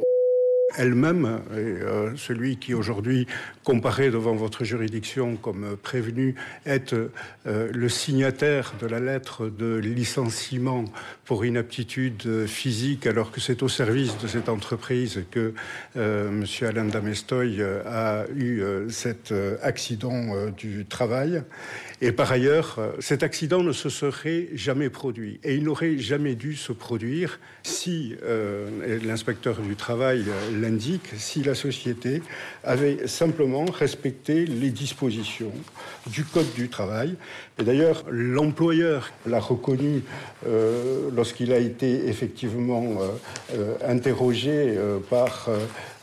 elle-même, 0.77 1.41
euh, 1.51 2.11
celui 2.15 2.57
qui 2.57 2.73
aujourd'hui 2.73 3.27
comparaît 3.63 4.09
devant 4.09 4.35
votre 4.35 4.63
juridiction 4.63 5.35
comme 5.35 5.77
prévenu, 5.77 6.35
est 6.65 6.93
euh, 6.93 7.09
le 7.43 7.89
signataire 7.89 8.73
de 8.79 8.87
la 8.87 8.99
lettre 8.99 9.47
de 9.47 9.75
licenciement 9.75 10.85
pour 11.29 11.45
inaptitude 11.45 12.47
physique, 12.47 13.05
alors 13.05 13.29
que 13.29 13.39
c'est 13.39 13.61
au 13.61 13.67
service 13.67 14.17
de 14.17 14.27
cette 14.27 14.49
entreprise 14.49 15.25
que 15.29 15.53
euh, 15.95 16.29
M. 16.29 16.43
Alain 16.67 16.85
Damestoy 16.85 17.61
a 17.61 18.25
eu 18.35 18.63
cet 18.89 19.31
accident 19.61 20.49
du 20.57 20.87
travail. 20.87 21.43
Et 22.01 22.13
par 22.13 22.31
ailleurs, 22.31 22.75
euh, 22.77 22.91
cet 22.99 23.23
accident 23.23 23.61
ne 23.61 23.73
se 23.73 23.89
serait 23.89 24.47
jamais 24.53 24.89
produit. 24.89 25.39
Et 25.43 25.55
il 25.55 25.63
n'aurait 25.63 25.97
jamais 25.97 26.35
dû 26.35 26.55
se 26.55 26.71
produire 26.71 27.39
si, 27.63 28.15
euh, 28.23 28.99
l'inspecteur 29.03 29.59
du 29.59 29.75
travail 29.75 30.23
euh, 30.29 30.61
l'indique, 30.61 31.09
si 31.17 31.43
la 31.43 31.55
société 31.55 32.21
avait 32.63 33.05
simplement 33.07 33.65
respecté 33.65 34.45
les 34.45 34.69
dispositions 34.69 35.51
du 36.07 36.23
Code 36.23 36.51
du 36.55 36.69
travail. 36.69 37.15
Et 37.59 37.63
d'ailleurs, 37.63 38.05
l'employeur 38.09 39.11
l'a 39.25 39.39
reconnu 39.39 40.03
lorsqu'il 41.19 41.51
a 41.51 41.59
été 41.59 42.07
effectivement 42.07 42.95
interrogé 43.83 44.73
par 45.09 45.49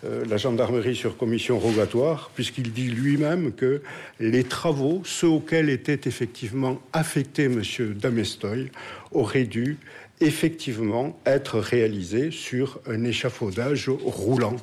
euh, 0.07 0.25
la 0.29 0.37
gendarmerie 0.37 0.95
sur 0.95 1.17
commission 1.17 1.59
rogatoire, 1.59 2.31
puisqu'il 2.35 2.73
dit 2.73 2.89
lui-même 2.89 3.53
que 3.53 3.81
les 4.21 4.45
travaux, 4.45 5.01
ceux 5.05 5.29
auxquels 5.29 5.71
était 5.71 6.01
effectivement 6.07 6.79
affecté 6.93 7.45
M. 7.45 7.63
Damestoy, 7.95 8.71
auraient 9.11 9.45
dû 9.45 9.79
effectivement 10.21 11.19
être 11.27 11.59
réalisés 11.59 12.31
sur 12.31 12.81
un 12.87 13.05
échafaudage 13.05 13.89
roulant. 13.89 14.57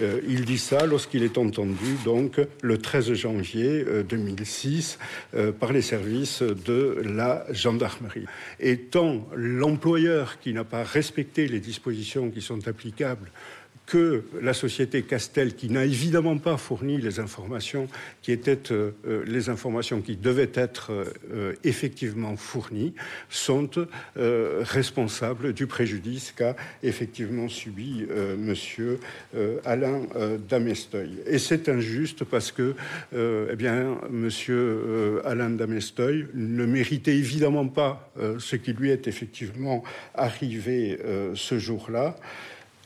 Euh, 0.00 0.20
il 0.26 0.44
dit 0.44 0.58
ça 0.58 0.86
lorsqu'il 0.86 1.22
est 1.22 1.38
entendu 1.38 1.96
donc 2.04 2.40
le 2.62 2.78
13 2.78 3.12
janvier 3.14 3.84
2006 4.08 4.98
euh, 5.34 5.52
par 5.52 5.72
les 5.72 5.82
services 5.82 6.42
de 6.42 7.02
la 7.04 7.44
gendarmerie. 7.50 8.26
Étant 8.60 9.26
l'employeur 9.34 10.38
qui 10.40 10.52
n'a 10.52 10.64
pas 10.64 10.82
respecté 10.82 11.48
les 11.48 11.60
dispositions 11.60 12.30
qui 12.30 12.40
sont 12.40 12.66
applicables 12.66 13.30
que 13.86 14.24
la 14.40 14.54
société 14.54 15.02
Castel, 15.02 15.54
qui 15.54 15.68
n'a 15.68 15.84
évidemment 15.84 16.38
pas 16.38 16.56
fourni 16.56 16.98
les 16.98 17.20
informations 17.20 17.88
qui 18.22 18.32
étaient 18.32 18.72
euh, 18.72 18.92
euh, 19.06 19.24
les 19.26 19.50
informations 19.50 20.00
qui 20.00 20.16
devaient 20.16 20.50
être 20.54 20.90
euh, 21.30 21.52
effectivement 21.64 22.36
fournies, 22.36 22.94
sont 23.28 23.70
responsables 24.16 25.52
du 25.52 25.66
préjudice 25.66 26.32
qu'a 26.32 26.56
effectivement 26.82 27.48
subi 27.48 28.06
Monsieur 28.38 29.00
Alain 29.64 30.02
Damestoy. 30.48 31.18
Et 31.26 31.38
c'est 31.38 31.68
injuste 31.68 32.24
parce 32.24 32.52
que, 32.52 32.74
eh 33.14 33.56
bien, 33.56 33.98
Monsieur 34.10 35.20
Alain 35.24 35.50
Damestoy 35.50 36.26
ne 36.34 36.66
méritait 36.66 37.16
évidemment 37.16 37.66
pas 37.66 38.10
ce 38.38 38.56
qui 38.56 38.72
lui 38.72 38.90
est 38.90 39.06
effectivement 39.06 39.82
arrivé 40.14 40.98
ce 41.34 41.58
jour-là. 41.58 42.16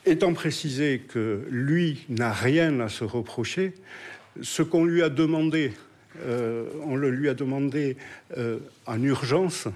Étant 0.06 0.32
précisé 0.32 1.00
que 1.00 1.44
lui 1.50 2.04
n'a 2.08 2.32
rien 2.32 2.80
à 2.80 2.88
se 2.88 3.04
reprocher, 3.04 3.74
ce 4.40 4.62
qu'on 4.62 4.84
lui 4.84 5.02
a 5.02 5.08
demandé, 5.08 5.72
euh, 6.20 6.66
on 6.84 6.96
le 6.96 7.11
lui 7.11 7.28
a 7.28 7.34
demandé 7.34 7.96
euh, 8.37 8.58
en 8.87 9.02
urgence, 9.02 9.68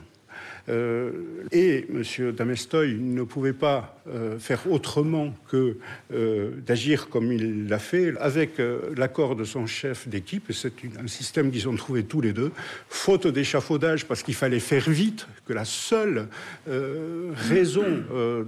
euh, 0.68 1.11
et 1.51 1.87
M. 1.90 2.33
Damestoy 2.33 2.96
ne 3.01 3.22
pouvait 3.22 3.53
pas 3.53 4.01
euh, 4.09 4.38
faire 4.38 4.70
autrement 4.70 5.35
que 5.48 5.79
euh, 6.12 6.51
d'agir 6.64 7.09
comme 7.09 7.33
il 7.33 7.68
l'a 7.68 7.79
fait, 7.79 8.14
avec 8.18 8.61
l'accord 8.96 9.37
de 9.37 9.44
son 9.44 9.66
chef 9.66 10.09
d'équipe, 10.09 10.53
c'est 10.53 10.72
un 11.03 11.07
système 11.07 11.51
qu'ils 11.51 11.68
ont 11.68 11.77
trouvé 11.77 12.05
tous 12.05 12.20
les 12.20 12.33
deux, 12.33 12.53
faute 12.88 13.27
d'échafaudage, 13.27 14.07
parce 14.07 14.22
qu'il 14.22 14.35
fallait 14.35 14.61
faire 14.61 14.88
vite, 14.88 15.27
que 15.46 15.53
la 15.53 15.64
seule 15.64 16.29
raison 16.66 17.85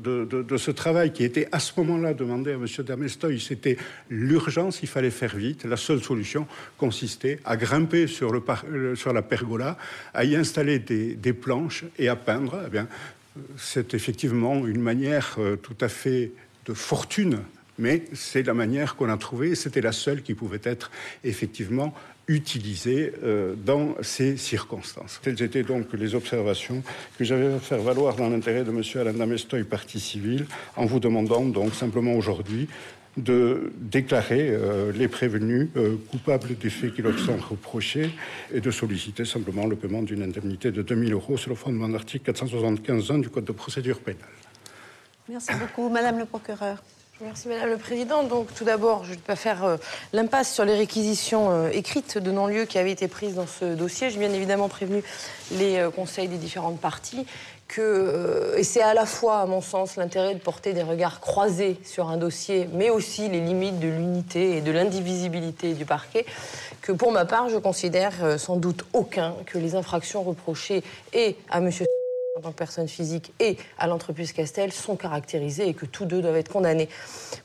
de, 0.02 0.56
ce 0.56 0.70
travail 0.70 1.12
qui 1.12 1.24
était 1.24 1.48
à 1.52 1.58
ce 1.58 1.72
moment-là 1.78 2.14
demandé 2.14 2.52
à 2.52 2.54
M. 2.54 2.66
Damestoy, 2.78 3.40
c'était 3.40 3.76
l'urgence, 4.10 4.82
il 4.82 4.88
fallait 4.88 5.10
faire 5.10 5.36
vite. 5.36 5.64
La 5.64 5.76
seule 5.76 6.02
solution 6.02 6.46
consistait 6.78 7.40
à 7.44 7.56
grimper 7.56 8.06
sur, 8.06 8.32
le, 8.32 8.94
sur 8.94 9.12
la 9.12 9.22
pergola, 9.22 9.76
à 10.12 10.24
y 10.24 10.36
installer 10.36 10.78
des, 10.78 11.32
planches 11.32 11.84
à 12.08 12.16
peindre, 12.16 12.60
eh 12.72 12.78
c'est 13.56 13.94
effectivement 13.94 14.66
une 14.66 14.80
manière 14.80 15.36
euh, 15.38 15.56
tout 15.56 15.76
à 15.80 15.88
fait 15.88 16.32
de 16.66 16.74
fortune, 16.74 17.40
mais 17.78 18.04
c'est 18.12 18.44
la 18.44 18.54
manière 18.54 18.96
qu'on 18.96 19.08
a 19.08 19.16
trouvée, 19.16 19.54
c'était 19.54 19.80
la 19.80 19.92
seule 19.92 20.22
qui 20.22 20.34
pouvait 20.34 20.60
être 20.62 20.90
effectivement 21.24 21.94
utilisée 22.26 23.12
euh, 23.22 23.54
dans 23.54 23.96
ces 24.00 24.36
circonstances. 24.36 25.20
Telles 25.22 25.42
étaient 25.42 25.62
donc 25.62 25.92
les 25.92 26.14
observations 26.14 26.82
que 27.18 27.24
j'avais 27.24 27.52
à 27.52 27.58
faire 27.58 27.82
valoir 27.82 28.16
dans 28.16 28.30
l'intérêt 28.30 28.64
de 28.64 28.70
M. 28.70 28.82
Alain 28.94 29.12
Damestoy, 29.12 29.64
partie 29.64 30.00
civile, 30.00 30.46
en 30.76 30.86
vous 30.86 31.00
demandant 31.00 31.44
donc 31.44 31.74
simplement 31.74 32.14
aujourd'hui 32.14 32.68
de 33.16 33.72
déclarer 33.76 34.48
euh, 34.50 34.92
les 34.92 35.08
prévenus 35.08 35.68
euh, 35.76 35.96
coupables 36.10 36.56
des 36.58 36.70
faits 36.70 36.94
qui 36.94 37.02
leur 37.02 37.18
sont 37.18 37.36
reprochés 37.36 38.10
et 38.52 38.60
de 38.60 38.70
solliciter 38.70 39.24
simplement 39.24 39.66
le 39.66 39.76
paiement 39.76 40.02
d'une 40.02 40.22
indemnité 40.22 40.72
de 40.72 40.82
2000 40.82 41.12
euros 41.12 41.36
sur 41.36 41.50
le 41.50 41.56
fondement 41.56 41.88
de 41.88 41.92
l'article 41.92 42.32
475.1 42.32 43.20
du 43.20 43.28
Code 43.28 43.44
de 43.44 43.52
procédure 43.52 44.00
pénale. 44.00 44.22
Merci 45.28 45.52
beaucoup, 45.54 45.88
Madame 45.88 46.18
le 46.18 46.26
procureur. 46.26 46.82
Merci 47.20 47.46
Madame 47.46 47.70
le 47.70 47.76
Président. 47.76 48.24
Donc 48.24 48.52
tout 48.52 48.64
d'abord, 48.64 49.04
je 49.04 49.10
ne 49.10 49.14
vais 49.14 49.20
pas 49.20 49.36
faire 49.36 49.64
euh, 49.64 49.76
l'impasse 50.12 50.52
sur 50.52 50.64
les 50.64 50.74
réquisitions 50.74 51.68
écrites 51.68 52.18
de 52.18 52.32
non-lieu 52.32 52.64
qui 52.64 52.78
avaient 52.78 52.90
été 52.90 53.06
prises 53.06 53.36
dans 53.36 53.46
ce 53.46 53.76
dossier. 53.76 54.10
J'ai 54.10 54.18
bien 54.18 54.32
évidemment 54.32 54.68
prévenu 54.68 55.04
les 55.52 55.88
conseils 55.94 56.26
des 56.26 56.38
différentes 56.38 56.80
parties 56.80 57.24
que, 57.68 57.80
euh, 57.80 58.56
et 58.56 58.62
c'est 58.62 58.82
à 58.82 58.94
la 58.94 59.06
fois, 59.06 59.40
à 59.40 59.46
mon 59.46 59.60
sens, 59.60 59.96
l'intérêt 59.96 60.34
de 60.34 60.40
porter 60.40 60.72
des 60.72 60.82
regards 60.82 61.20
croisés 61.20 61.78
sur 61.84 62.08
un 62.08 62.16
dossier, 62.16 62.68
mais 62.72 62.90
aussi 62.90 63.28
les 63.28 63.40
limites 63.40 63.80
de 63.80 63.88
l'unité 63.88 64.56
et 64.56 64.60
de 64.60 64.70
l'indivisibilité 64.70 65.74
du 65.74 65.84
parquet, 65.84 66.26
que 66.82 66.92
pour 66.92 67.12
ma 67.12 67.24
part, 67.24 67.48
je 67.48 67.56
considère 67.56 68.12
euh, 68.22 68.38
sans 68.38 68.56
doute 68.56 68.84
aucun 68.92 69.34
que 69.46 69.58
les 69.58 69.74
infractions 69.74 70.22
reprochées 70.22 70.82
et 71.12 71.36
à 71.50 71.58
M. 71.58 71.70
en 72.36 72.40
tant 72.40 72.50
que 72.50 72.56
personne 72.56 72.88
physique 72.88 73.32
et 73.38 73.56
à 73.78 73.86
l'entreprise 73.86 74.32
Castel 74.32 74.72
sont 74.72 74.96
caractérisés 74.96 75.68
et 75.68 75.74
que 75.74 75.86
tous 75.86 76.04
deux 76.04 76.20
doivent 76.20 76.36
être 76.36 76.50
condamnés 76.50 76.88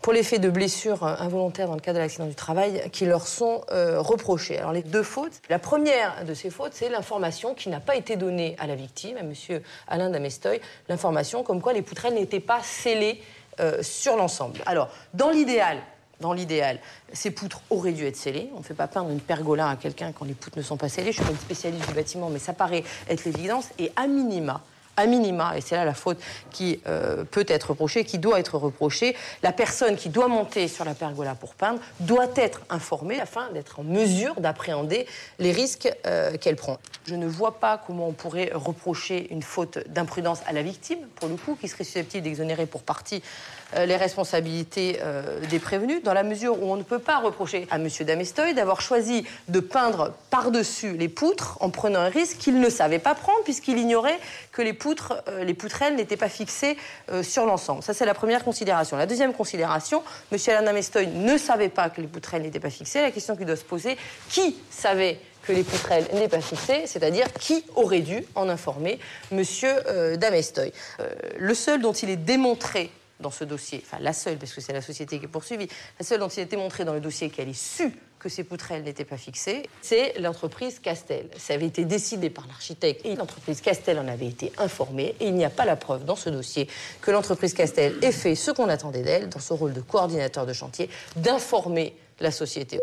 pour 0.01 0.13
les 0.13 0.23
faits 0.23 0.41
de 0.41 0.49
blessures 0.49 1.03
involontaires 1.03 1.67
dans 1.67 1.75
le 1.75 1.79
cadre 1.79 1.99
de 1.99 2.03
l'accident 2.03 2.25
du 2.25 2.33
travail 2.33 2.89
qui 2.91 3.05
leur 3.05 3.27
sont 3.27 3.61
euh, 3.69 4.01
reprochés. 4.01 4.57
Alors 4.57 4.71
les 4.71 4.81
deux 4.81 5.03
fautes, 5.03 5.41
la 5.47 5.59
première 5.59 6.25
de 6.25 6.33
ces 6.33 6.49
fautes, 6.49 6.73
c'est 6.73 6.89
l'information 6.89 7.53
qui 7.53 7.69
n'a 7.69 7.79
pas 7.79 7.95
été 7.95 8.15
donnée 8.15 8.55
à 8.57 8.65
la 8.65 8.73
victime, 8.73 9.17
à 9.17 9.21
monsieur 9.21 9.61
Alain 9.87 10.09
Damestoy, 10.09 10.59
l'information 10.87 11.43
comme 11.43 11.61
quoi 11.61 11.73
les 11.73 11.83
poutrelles 11.83 12.15
n'étaient 12.15 12.39
pas 12.39 12.63
scellées 12.63 13.21
euh, 13.59 13.83
sur 13.83 14.15
l'ensemble. 14.15 14.59
Alors, 14.65 14.89
dans 15.13 15.29
l'idéal, 15.29 15.77
dans 16.19 16.33
l'idéal, 16.33 16.79
ces 17.13 17.29
poutres 17.29 17.61
auraient 17.69 17.91
dû 17.91 18.05
être 18.05 18.17
scellées. 18.17 18.49
On 18.55 18.59
ne 18.59 18.63
fait 18.63 18.73
pas 18.73 18.87
peindre 18.87 19.11
une 19.11 19.21
pergola 19.21 19.69
à 19.69 19.75
quelqu'un 19.75 20.11
quand 20.11 20.25
les 20.25 20.33
poutres 20.33 20.57
ne 20.57 20.63
sont 20.63 20.77
pas 20.77 20.89
scellées. 20.89 21.11
Je 21.11 21.17
suis 21.17 21.25
pas 21.25 21.31
une 21.31 21.37
spécialiste 21.37 21.87
du 21.87 21.93
bâtiment, 21.93 22.29
mais 22.29 22.39
ça 22.39 22.53
paraît 22.53 22.83
être 23.07 23.23
l'évidence. 23.23 23.69
Et 23.77 23.91
à 23.95 24.07
minima, 24.07 24.63
à 24.99 25.05
minima, 25.05 25.57
et 25.57 25.61
c'est 25.61 25.75
là 25.75 25.85
la 25.85 25.93
faute 25.93 26.17
qui 26.51 26.79
euh, 26.87 27.23
peut 27.23 27.45
être 27.47 27.69
reprochée, 27.71 28.03
qui 28.03 28.17
doit 28.17 28.39
être 28.39 28.57
reprochée, 28.57 29.15
la 29.43 29.51
personne 29.51 29.95
qui 29.95 30.09
doit 30.09 30.27
monter 30.27 30.67
sur 30.67 30.85
la 30.85 30.93
pergola 30.93 31.35
pour 31.35 31.55
peindre 31.55 31.79
doit 31.99 32.29
être 32.35 32.61
informée 32.69 33.19
afin 33.19 33.49
d'être 33.51 33.79
en 33.79 33.83
mesure 33.83 34.35
d'appréhender 34.39 35.07
les 35.39 35.51
risques 35.51 35.91
euh, 36.05 36.37
qu'elle 36.37 36.55
prend. 36.55 36.77
Je 37.05 37.15
ne 37.15 37.27
vois 37.27 37.59
pas 37.59 37.81
comment 37.85 38.07
on 38.07 38.13
pourrait 38.13 38.51
reprocher 38.53 39.31
une 39.31 39.41
faute 39.41 39.79
d'imprudence 39.87 40.39
à 40.47 40.53
la 40.53 40.61
victime, 40.61 40.99
pour 41.15 41.29
le 41.29 41.35
coup, 41.35 41.57
qui 41.59 41.67
serait 41.67 41.83
susceptible 41.83 42.23
d'exonérer 42.23 42.65
pour 42.65 42.83
partie 42.83 43.23
euh, 43.75 43.85
les 43.85 43.95
responsabilités 43.95 44.99
des 45.49 45.59
prévenus, 45.59 46.03
dans 46.03 46.13
la 46.13 46.23
mesure 46.23 46.61
où 46.61 46.71
on 46.71 46.75
ne 46.75 46.83
peut 46.83 46.99
pas 46.99 47.19
reprocher 47.19 47.67
à 47.71 47.77
M. 47.77 47.87
Damestoy 48.01 48.53
d'avoir 48.53 48.81
choisi 48.81 49.25
de 49.47 49.59
peindre 49.59 50.13
par-dessus 50.29 50.97
les 50.97 51.09
poutres 51.09 51.57
en 51.61 51.69
prenant 51.69 51.99
un 51.99 52.09
risque 52.09 52.37
qu'il 52.37 52.59
ne 52.59 52.69
savait 52.69 52.99
pas 52.99 53.15
prendre, 53.15 53.43
puisqu'il 53.43 53.77
ignorait 53.77 54.19
que 54.51 54.61
les 54.61 54.73
poutres 54.73 54.88
euh, 55.27 55.43
les 55.43 55.53
poutrelles 55.53 55.95
n'étaient 55.95 56.17
pas 56.17 56.29
fixées 56.29 56.77
euh, 57.11 57.23
sur 57.23 57.45
l'ensemble. 57.45 57.83
Ça, 57.83 57.93
c'est 57.93 58.05
la 58.05 58.13
première 58.13 58.43
considération. 58.43 58.97
La 58.97 59.05
deuxième 59.05 59.33
considération, 59.33 60.03
M. 60.31 60.37
Alain 60.47 60.73
Mestoy 60.73 61.07
ne 61.07 61.37
savait 61.37 61.69
pas 61.69 61.89
que 61.89 62.01
les 62.01 62.07
poutrelles 62.07 62.41
n'étaient 62.41 62.59
pas 62.59 62.69
fixées. 62.69 63.01
La 63.01 63.11
question 63.11 63.35
qui 63.35 63.45
doit 63.45 63.55
se 63.55 63.63
poser, 63.63 63.97
qui 64.29 64.57
savait 64.69 65.19
que 65.43 65.53
les 65.53 65.63
poutrelles 65.63 66.07
n'étaient 66.13 66.27
pas 66.27 66.41
fixées, 66.41 66.83
c'est-à-dire 66.85 67.31
qui 67.33 67.63
aurait 67.75 68.01
dû 68.01 68.23
en 68.35 68.49
informer 68.49 68.99
M. 69.31 69.43
Euh, 69.63 70.17
Damestoy? 70.17 70.71
le 71.37 71.53
seul 71.53 71.81
dont 71.81 71.93
il 71.93 72.09
est 72.09 72.17
démontré 72.17 72.91
dans 73.19 73.31
ce 73.31 73.43
dossier, 73.43 73.83
enfin 73.85 73.97
la 74.01 74.13
seule, 74.13 74.37
parce 74.37 74.53
que 74.53 74.61
c'est 74.61 74.73
la 74.73 74.81
société 74.81 75.19
qui 75.19 75.25
est 75.25 75.29
poursuivie, 75.29 75.67
la 75.99 76.05
seule 76.05 76.19
dont 76.19 76.29
il 76.29 76.41
est 76.41 76.45
démontré 76.45 76.85
dans 76.85 76.93
le 76.93 77.01
dossier 77.01 77.29
qu'elle 77.29 77.49
est 77.49 77.53
su 77.53 77.93
que 78.19 78.29
ces 78.29 78.43
poutrelles 78.43 78.83
n'étaient 78.83 79.05
pas 79.05 79.17
fixées, 79.17 79.63
c'est 79.81 80.19
l'entreprise 80.19 80.79
Castel. 80.79 81.27
Ça 81.37 81.53
avait 81.53 81.67
été 81.67 81.85
décidé 81.85 82.29
par 82.29 82.47
l'architecte 82.47 83.05
et 83.05 83.15
l'entreprise 83.15 83.61
Castel 83.61 83.97
en 83.97 84.07
avait 84.07 84.27
été 84.27 84.51
informée. 84.57 85.15
Et 85.19 85.27
il 85.27 85.35
n'y 85.35 85.45
a 85.45 85.49
pas 85.49 85.65
la 85.65 85.75
preuve 85.75 86.05
dans 86.05 86.15
ce 86.15 86.29
dossier 86.29 86.67
que 87.01 87.11
l'entreprise 87.11 87.53
Castel 87.53 87.95
ait 88.01 88.11
fait 88.11 88.35
ce 88.35 88.51
qu'on 88.51 88.69
attendait 88.69 89.03
d'elle, 89.03 89.29
dans 89.29 89.39
son 89.39 89.55
rôle 89.55 89.73
de 89.73 89.81
coordinateur 89.81 90.45
de 90.45 90.53
chantier, 90.53 90.89
d'informer 91.15 91.95
la 92.19 92.31
société 92.31 92.79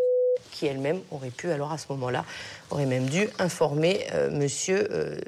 qui 0.52 0.66
elle-même 0.66 1.00
aurait 1.10 1.30
pu, 1.30 1.50
alors 1.50 1.72
à 1.72 1.78
ce 1.78 1.86
moment-là, 1.90 2.24
aurait 2.70 2.86
même 2.86 3.06
dû 3.06 3.28
informer 3.38 4.06
euh, 4.12 4.30
Monsieur 4.30 4.88
euh, 4.90 5.18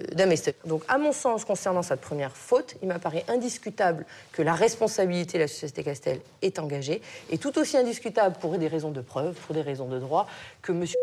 Donc, 0.65 0.83
à 0.89 0.99
mon 0.99 1.13
sens, 1.13 1.45
concernant 1.45 1.83
cette 1.83 2.01
première 2.01 2.37
faute, 2.37 2.77
il 2.83 2.89
m'apparaît 2.89 3.25
indiscutable 3.29 4.07
que 4.33 4.43
la 4.43 4.55
responsabilité 4.55 5.39
de 5.39 5.43
la 5.43 5.49
société 5.49 5.83
Castel 5.85 6.21
est 6.43 6.59
engagée, 6.59 7.03
et 7.31 7.39
tout 7.39 7.59
aussi 7.59 7.77
indiscutable 7.77 8.37
pour 8.41 8.57
des 8.59 8.69
raisons 8.69 8.91
de 8.91 9.01
preuve, 9.01 9.35
pour 9.35 9.55
des 9.55 9.63
raisons 9.63 9.89
de 9.89 9.99
droit, 9.99 10.27
que 10.63 10.73
Monsieur 10.73 10.99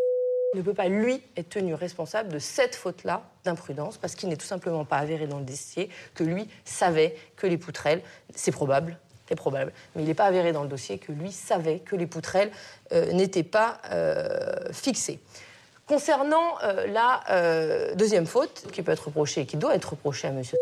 ne 0.56 0.62
peut 0.62 0.74
pas, 0.74 0.88
lui, 0.88 1.22
être 1.38 1.50
tenu 1.50 1.74
responsable 1.74 2.30
de 2.30 2.40
cette 2.40 2.76
faute-là 2.76 3.24
d'imprudence, 3.44 3.98
parce 3.98 4.16
qu'il 4.16 4.30
n'est 4.30 4.38
tout 4.38 4.46
simplement 4.46 4.86
pas 4.86 4.98
avéré 4.98 5.28
dans 5.28 5.40
le 5.40 5.46
dossier 5.46 5.90
que 6.14 6.24
lui 6.24 6.48
savait 6.64 7.16
que 7.36 7.46
les 7.48 7.58
poutrelles, 7.58 8.02
c'est 8.34 8.52
probable, 8.52 8.98
c'est 9.28 9.36
probable. 9.36 9.72
Mais 9.96 10.04
il 10.04 10.08
n'est 10.08 10.14
pas 10.14 10.26
avéré 10.26 10.52
dans 10.52 10.64
le 10.64 10.70
dossier 10.70 10.98
que 10.98 11.12
lui 11.12 11.32
savait 11.32 11.80
que 11.80 11.96
les 11.96 12.08
poutrelles 12.08 12.52
euh, 12.92 13.12
n'étaient 13.12 13.44
pas 13.44 13.80
euh, 13.92 14.72
fixées. 14.72 15.20
Concernant 15.88 16.56
euh, 16.64 16.88
la 16.88 17.94
deuxième 17.96 18.26
faute 18.26 18.66
qui 18.72 18.82
peut 18.82 18.92
être 18.92 19.06
reprochée 19.06 19.42
et 19.42 19.46
qui 19.46 19.58
doit 19.58 19.76
être 19.76 19.92
reprochée 19.92 20.28
à 20.28 20.32
monsieur, 20.32 20.58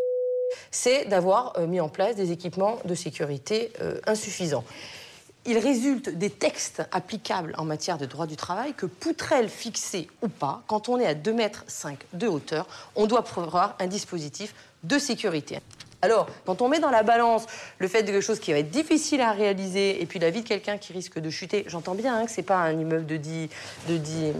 c'est 0.69 1.06
d'avoir 1.06 1.60
mis 1.62 1.80
en 1.80 1.89
place 1.89 2.15
des 2.15 2.32
équipements 2.32 2.80
de 2.86 2.93
sécurité 2.93 3.71
insuffisants. 4.06 4.65
Il 5.45 5.58
résulte 5.58 6.10
des 6.10 6.30
textes 6.30 6.84
applicables 6.91 7.54
en 7.58 7.65
matière 7.65 7.97
de 7.97 8.06
droit 8.06 8.28
du 8.28 8.36
travail 8.36 8.73
que 8.73 8.86
poutrelles 8.86 9.49
fixées 9.49 10.08
ou 10.21 10.28
pas, 10.28 10.62
quand 10.67 10.89
on 10.89 10.99
est 10.99 11.06
à 11.06 11.15
2,5 11.15 11.34
mètres 11.34 11.65
de 12.13 12.28
hauteur, 12.28 12.67
on 12.95 13.08
doit 13.08 13.23
prévoir 13.23 13.76
un 13.80 13.88
dispositif 13.88 14.54
de 14.84 14.99
sécurité. 14.99 15.60
Alors, 16.03 16.27
quand 16.45 16.61
on 16.61 16.67
met 16.67 16.81
dans 16.81 16.89
la 16.89 17.01
balance 17.01 17.45
le 17.79 17.87
fait 17.87 18.03
de 18.03 18.07
quelque 18.07 18.19
chose 18.19 18.41
qui 18.41 18.51
va 18.51 18.59
être 18.59 18.69
difficile 18.69 19.21
à 19.21 19.31
réaliser 19.31 20.01
et 20.01 20.05
puis 20.05 20.19
la 20.19 20.31
vie 20.31 20.41
de 20.41 20.47
quelqu'un 20.47 20.77
qui 20.77 20.91
risque 20.91 21.17
de 21.17 21.29
chuter, 21.29 21.63
j'entends 21.67 21.95
bien 21.95 22.13
hein, 22.13 22.25
que 22.25 22.31
ce 22.31 22.41
n'est 22.41 22.45
pas 22.45 22.57
un 22.57 22.73
immeuble 22.73 23.05
de 23.05 23.15
10, 23.15 23.47
de 23.87 23.95
10 23.95 24.33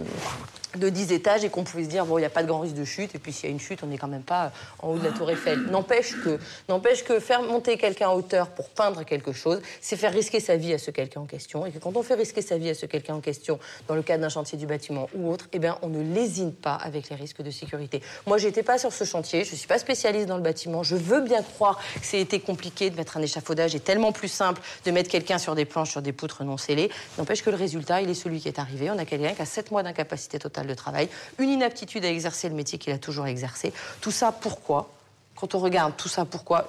de 0.78 0.88
10 0.88 1.12
étages 1.12 1.44
et 1.44 1.50
qu'on 1.50 1.64
pouvait 1.64 1.84
se 1.84 1.88
dire, 1.88 2.06
bon, 2.06 2.18
il 2.18 2.22
n'y 2.22 2.26
a 2.26 2.30
pas 2.30 2.42
de 2.42 2.48
grand 2.48 2.60
risque 2.60 2.74
de 2.74 2.84
chute, 2.84 3.14
et 3.14 3.18
puis 3.18 3.32
s'il 3.32 3.48
y 3.48 3.48
a 3.48 3.52
une 3.52 3.60
chute, 3.60 3.82
on 3.82 3.86
n'est 3.86 3.98
quand 3.98 4.08
même 4.08 4.22
pas 4.22 4.52
en 4.80 4.90
haut 4.90 4.98
de 4.98 5.04
la 5.04 5.12
tour 5.12 5.30
Eiffel. 5.30 5.60
N'empêche 5.70 6.14
que, 6.22 6.38
n'empêche 6.68 7.04
que 7.04 7.20
faire 7.20 7.42
monter 7.42 7.76
quelqu'un 7.76 8.08
en 8.08 8.14
hauteur 8.14 8.48
pour 8.48 8.68
peindre 8.68 9.04
quelque 9.04 9.32
chose, 9.32 9.60
c'est 9.80 9.96
faire 9.96 10.12
risquer 10.12 10.40
sa 10.40 10.56
vie 10.56 10.72
à 10.72 10.78
ce 10.78 10.90
quelqu'un 10.90 11.20
en 11.20 11.26
question, 11.26 11.66
et 11.66 11.70
que 11.70 11.78
quand 11.78 11.96
on 11.96 12.02
fait 12.02 12.14
risquer 12.14 12.42
sa 12.42 12.58
vie 12.58 12.70
à 12.70 12.74
ce 12.74 12.86
quelqu'un 12.86 13.14
en 13.14 13.20
question, 13.20 13.58
dans 13.88 13.94
le 13.94 14.02
cadre 14.02 14.22
d'un 14.22 14.28
chantier 14.28 14.58
du 14.58 14.66
bâtiment 14.66 15.08
ou 15.14 15.30
autre, 15.30 15.48
eh 15.52 15.58
bien, 15.58 15.78
on 15.82 15.88
ne 15.88 16.02
lésine 16.14 16.52
pas 16.52 16.74
avec 16.74 17.08
les 17.10 17.16
risques 17.16 17.42
de 17.42 17.50
sécurité. 17.50 18.02
Moi, 18.26 18.38
j'étais 18.38 18.62
pas 18.62 18.78
sur 18.78 18.92
ce 18.92 19.04
chantier, 19.04 19.44
je 19.44 19.52
ne 19.52 19.56
suis 19.56 19.68
pas 19.68 19.78
spécialiste 19.78 20.26
dans 20.26 20.36
le 20.36 20.42
bâtiment, 20.42 20.82
je 20.82 20.96
veux 20.96 21.20
bien 21.20 21.42
croire 21.42 21.78
que 21.94 22.06
c'était 22.06 22.40
compliqué 22.40 22.90
de 22.90 22.96
mettre 22.96 23.16
un 23.16 23.22
échafaudage, 23.22 23.74
et 23.74 23.80
tellement 23.80 24.12
plus 24.12 24.28
simple 24.28 24.60
de 24.84 24.90
mettre 24.90 25.10
quelqu'un 25.10 25.38
sur 25.38 25.54
des 25.54 25.64
planches, 25.64 25.90
sur 25.90 26.02
des 26.02 26.12
poutres 26.12 26.44
non 26.44 26.56
scellées. 26.56 26.90
N'empêche 27.18 27.42
que 27.42 27.50
le 27.50 27.56
résultat, 27.56 28.00
il 28.00 28.10
est 28.10 28.14
celui 28.14 28.40
qui 28.40 28.48
est 28.48 28.58
arrivé. 28.58 28.90
On 28.90 28.98
a 28.98 29.04
quelqu'un 29.04 29.34
qui 29.34 29.42
a 29.42 29.46
7 29.46 29.70
mois 29.70 29.82
d'incapacité 29.82 30.38
totale 30.38 30.63
de 30.66 30.74
travail, 30.74 31.08
une 31.38 31.50
inaptitude 31.50 32.04
à 32.04 32.08
exercer 32.08 32.48
le 32.48 32.54
métier 32.54 32.78
qu'il 32.78 32.92
a 32.92 32.98
toujours 32.98 33.26
exercé. 33.26 33.72
Tout 34.00 34.10
ça, 34.10 34.32
pourquoi? 34.32 34.90
Quand 35.36 35.54
on 35.54 35.58
regarde 35.58 35.96
tout 35.96 36.08
ça, 36.08 36.24
pourquoi? 36.24 36.68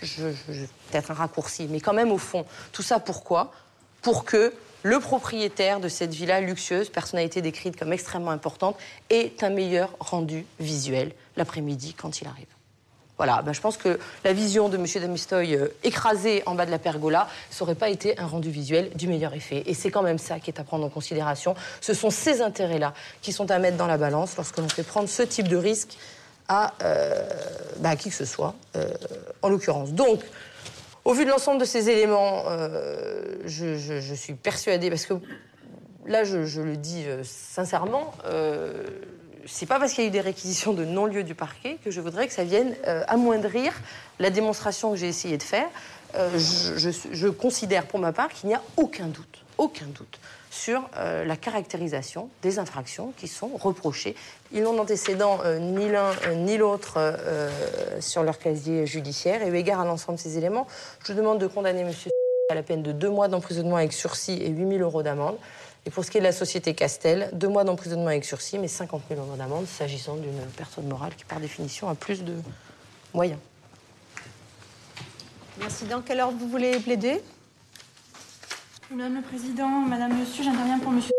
Peut-être 0.00 1.10
un 1.10 1.14
raccourci, 1.14 1.66
mais 1.70 1.80
quand 1.80 1.92
même 1.92 2.12
au 2.12 2.18
fond, 2.18 2.44
tout 2.72 2.82
ça, 2.82 2.98
pourquoi? 2.98 3.52
Pour 4.02 4.24
que 4.24 4.52
le 4.82 5.00
propriétaire 5.00 5.80
de 5.80 5.88
cette 5.88 6.14
villa 6.14 6.40
luxueuse, 6.40 6.90
personnalité 6.90 7.42
décrite 7.42 7.76
comme 7.76 7.92
extrêmement 7.92 8.30
importante, 8.30 8.76
ait 9.10 9.32
un 9.42 9.50
meilleur 9.50 9.90
rendu 9.98 10.46
visuel 10.60 11.12
l'après-midi 11.36 11.94
quand 11.94 12.20
il 12.20 12.28
arrive. 12.28 12.46
Voilà, 13.16 13.40
ben, 13.40 13.52
je 13.52 13.60
pense 13.60 13.78
que 13.78 13.98
la 14.24 14.32
vision 14.32 14.68
de 14.68 14.76
M. 14.76 14.84
Damistoy 15.00 15.56
euh, 15.56 15.68
écrasé 15.82 16.42
en 16.44 16.54
bas 16.54 16.66
de 16.66 16.70
la 16.70 16.78
pergola, 16.78 17.28
ça 17.50 17.64
n'aurait 17.64 17.74
pas 17.74 17.88
été 17.88 18.18
un 18.18 18.26
rendu 18.26 18.50
visuel 18.50 18.90
du 18.94 19.08
meilleur 19.08 19.32
effet. 19.32 19.62
Et 19.66 19.74
c'est 19.74 19.90
quand 19.90 20.02
même 20.02 20.18
ça 20.18 20.38
qui 20.38 20.50
est 20.50 20.60
à 20.60 20.64
prendre 20.64 20.84
en 20.84 20.90
considération. 20.90 21.54
Ce 21.80 21.94
sont 21.94 22.10
ces 22.10 22.42
intérêts-là 22.42 22.92
qui 23.22 23.32
sont 23.32 23.50
à 23.50 23.58
mettre 23.58 23.78
dans 23.78 23.86
la 23.86 23.96
balance 23.96 24.36
lorsque 24.36 24.58
l'on 24.58 24.68
fait 24.68 24.82
prendre 24.82 25.08
ce 25.08 25.22
type 25.22 25.48
de 25.48 25.56
risque 25.56 25.96
à, 26.48 26.74
euh, 26.82 27.26
ben, 27.78 27.96
qui 27.96 28.10
que 28.10 28.14
ce 28.14 28.26
soit, 28.26 28.54
euh, 28.76 28.86
en 29.40 29.48
l'occurrence. 29.48 29.92
Donc, 29.92 30.20
au 31.04 31.14
vu 31.14 31.24
de 31.24 31.30
l'ensemble 31.30 31.60
de 31.60 31.64
ces 31.64 31.88
éléments, 31.88 32.44
je, 33.46 34.14
suis 34.14 34.34
persuadée, 34.34 34.90
parce 34.90 35.06
que 35.06 35.14
là, 36.04 36.24
je, 36.24 36.60
le 36.60 36.76
dis 36.76 37.04
sincèrement, 37.22 38.12
c'est 39.46 39.66
pas 39.66 39.78
parce 39.78 39.92
qu'il 39.92 40.04
y 40.04 40.06
a 40.06 40.08
eu 40.08 40.12
des 40.12 40.20
réquisitions 40.20 40.72
de 40.72 40.84
non-lieu 40.84 41.22
du 41.22 41.34
parquet 41.34 41.78
que 41.84 41.90
je 41.90 42.00
voudrais 42.00 42.26
que 42.26 42.32
ça 42.32 42.44
vienne 42.44 42.74
euh, 42.86 43.02
amoindrir 43.08 43.72
la 44.18 44.30
démonstration 44.30 44.90
que 44.90 44.96
j'ai 44.96 45.08
essayé 45.08 45.38
de 45.38 45.42
faire. 45.42 45.68
Euh, 46.14 46.38
je, 46.38 47.28
considère 47.28 47.86
pour 47.86 47.98
ma 47.98 48.12
part 48.12 48.28
qu'il 48.28 48.48
n'y 48.48 48.54
a 48.54 48.62
aucun 48.76 49.06
doute, 49.06 49.44
aucun 49.58 49.86
doute 49.86 50.18
sur 50.50 50.88
euh, 50.96 51.24
la 51.24 51.36
caractérisation 51.36 52.30
des 52.42 52.58
infractions 52.58 53.12
qui 53.16 53.28
sont 53.28 53.50
reprochées. 53.54 54.14
Ils 54.52 54.62
n'ont 54.62 54.74
d'antécédent 54.74 55.40
ni 55.60 55.88
l'un 55.88 56.12
ni 56.36 56.56
l'autre 56.56 56.98
sur 58.00 58.22
leur 58.22 58.38
casier 58.38 58.86
judiciaire. 58.86 59.42
Et 59.42 59.48
eu 59.48 59.56
égard 59.56 59.80
à 59.80 59.84
l'ensemble 59.84 60.16
de 60.16 60.22
ces 60.22 60.38
éléments, 60.38 60.66
je 61.04 61.12
demande 61.12 61.38
de 61.38 61.46
condamner 61.46 61.80
M. 61.80 61.90
à 62.50 62.54
la 62.54 62.62
peine 62.62 62.82
de 62.82 62.92
deux 62.92 63.10
mois 63.10 63.28
d'emprisonnement 63.28 63.76
avec 63.76 63.92
sursis 63.92 64.40
et 64.40 64.48
8 64.48 64.78
000 64.78 64.80
euros 64.80 65.02
d'amende. 65.02 65.36
Et 65.86 65.90
pour 65.90 66.04
ce 66.04 66.10
qui 66.10 66.18
est 66.18 66.20
de 66.20 66.26
la 66.26 66.32
société 66.32 66.74
Castel, 66.74 67.30
deux 67.32 67.46
mois 67.46 67.62
d'emprisonnement 67.62 68.08
avec 68.08 68.24
sursis, 68.24 68.58
mais 68.58 68.66
50 68.66 69.02
000 69.08 69.20
euros 69.24 69.36
d'amende, 69.36 69.66
s'agissant 69.66 70.16
d'une 70.16 70.40
personne 70.56 70.88
morale 70.88 71.14
qui, 71.14 71.24
par 71.24 71.38
définition, 71.38 71.88
a 71.88 71.94
plus 71.94 72.24
de 72.24 72.34
moyens. 73.14 73.38
Merci. 75.60 75.84
Dans 75.84 76.02
quelle 76.02 76.18
heure 76.18 76.32
vous 76.32 76.48
voulez 76.48 76.80
plaider? 76.80 77.22
Madame 78.90 79.14
le 79.14 79.22
Président, 79.22 79.68
Madame, 79.68 80.18
Monsieur, 80.18 80.42
j'interviens 80.42 80.80
pour 80.80 80.90
Monsieur 80.90 81.12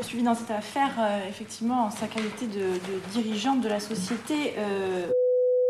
poursuivi 0.00 0.22
dans 0.24 0.34
cette 0.34 0.50
affaire, 0.50 0.92
euh, 0.98 1.28
effectivement, 1.28 1.84
en 1.84 1.90
sa 1.90 2.06
qualité 2.06 2.46
de, 2.46 2.80
dirigeante 3.12 3.60
de 3.60 3.68
la 3.68 3.80
société, 3.80 4.54
euh, 4.56 5.06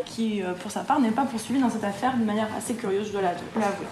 qui, 0.07 0.42
euh, 0.42 0.55
pour 0.55 0.70
sa 0.70 0.81
part, 0.81 1.00
n'est 1.00 1.11
pas 1.11 1.24
poursuivie 1.24 1.61
dans 1.61 1.68
cette 1.68 1.85
affaire 1.85 2.16
de 2.16 2.24
manière 2.24 2.48
assez 2.57 2.74
curieuse, 2.74 3.09
je 3.09 3.12
dois 3.12 3.22
l'avouer. 3.22 3.87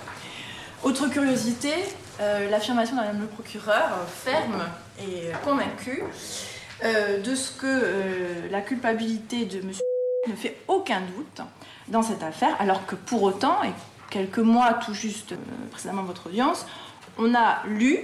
Autre 0.85 1.09
curiosité, 1.09 1.73
euh, 2.21 2.51
l'affirmation 2.51 2.97
de 2.97 3.01
Madame 3.01 3.21
le 3.21 3.27
procureur, 3.27 3.91
euh, 3.93 4.07
ferme 4.07 4.65
et 5.01 5.31
convaincue, 5.45 6.03
euh, 6.85 7.21
de 7.21 7.35
ce 7.35 7.53
que 7.53 8.49
la 8.51 8.61
culpabilité 8.61 9.45
de 9.45 9.59
M. 9.59 9.73
ne 10.29 10.35
fait 10.35 10.57
aucun 10.67 11.01
doute 11.01 11.41
dans 11.87 12.03
cette 12.03 12.23
affaire, 12.23 12.57
alors 12.61 12.87
que 12.87 12.97
pour 12.97 13.23
autant, 13.23 13.63
et 13.63 13.71
quelques 14.11 14.39
mois 14.39 14.75
tout 14.75 14.95
juste 14.95 15.35
précédemment 15.71 16.03
votre 16.03 16.27
audience, 16.27 16.67
on 17.19 17.35
a 17.35 17.63
lu 17.67 18.01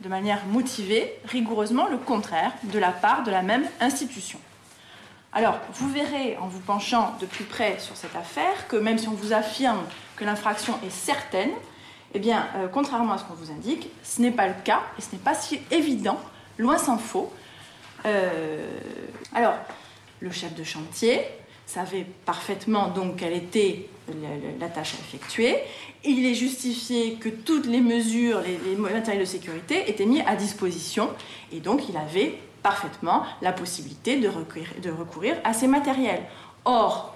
de 0.00 0.08
manière 0.08 0.44
motivée, 0.46 1.18
rigoureusement, 1.26 1.88
le 1.88 1.98
contraire 1.98 2.52
de 2.64 2.78
la 2.78 2.90
part 2.90 3.22
de 3.22 3.30
la 3.30 3.42
même 3.42 3.66
institution. 3.80 4.38
Alors, 5.32 5.58
vous 5.74 5.88
verrez 5.90 6.36
en 6.38 6.48
vous 6.48 6.60
penchant 6.60 7.14
de 7.20 7.26
plus 7.26 7.44
près 7.44 7.78
sur 7.78 7.96
cette 7.96 8.16
affaire 8.16 8.68
que 8.68 8.76
même 8.76 8.98
si 8.98 9.08
on 9.08 9.12
vous 9.12 9.32
affirme 9.32 9.84
que 10.16 10.24
l'infraction 10.24 10.78
est 10.84 10.90
certaine, 10.90 11.50
eh 12.16 12.18
bien, 12.18 12.46
euh, 12.56 12.66
contrairement 12.72 13.12
à 13.12 13.18
ce 13.18 13.24
qu'on 13.24 13.34
vous 13.34 13.50
indique, 13.50 13.90
ce 14.02 14.22
n'est 14.22 14.30
pas 14.30 14.46
le 14.46 14.54
cas 14.64 14.80
et 14.98 15.02
ce 15.02 15.12
n'est 15.12 15.20
pas 15.20 15.34
si 15.34 15.60
évident, 15.70 16.18
loin 16.56 16.78
s'en 16.78 16.96
faut. 16.96 17.30
Euh, 18.06 18.78
alors, 19.34 19.52
le 20.20 20.30
chef 20.30 20.54
de 20.54 20.64
chantier 20.64 21.20
savait 21.66 22.06
parfaitement 22.24 22.88
donc 22.88 23.16
quelle 23.16 23.34
était 23.34 23.90
la, 24.58 24.68
tâche 24.68 24.94
à 24.94 24.98
effectuer. 25.00 25.56
Il 26.04 26.24
est 26.24 26.34
justifié 26.34 27.16
que 27.16 27.28
toutes 27.28 27.66
les 27.66 27.82
mesures, 27.82 28.40
les, 28.40 28.58
les 28.64 28.76
matériels 28.76 29.20
de 29.20 29.28
sécurité 29.28 29.90
étaient 29.90 30.06
mis 30.06 30.22
à 30.22 30.36
disposition 30.36 31.10
et 31.52 31.60
donc 31.60 31.86
il 31.90 31.98
avait 31.98 32.38
parfaitement 32.62 33.24
la 33.42 33.52
possibilité 33.52 34.18
de 34.18 34.28
recourir, 34.28 34.68
de 34.82 34.90
recourir 34.90 35.36
à 35.44 35.52
ces 35.52 35.66
matériels. 35.66 36.22
Or, 36.64 37.14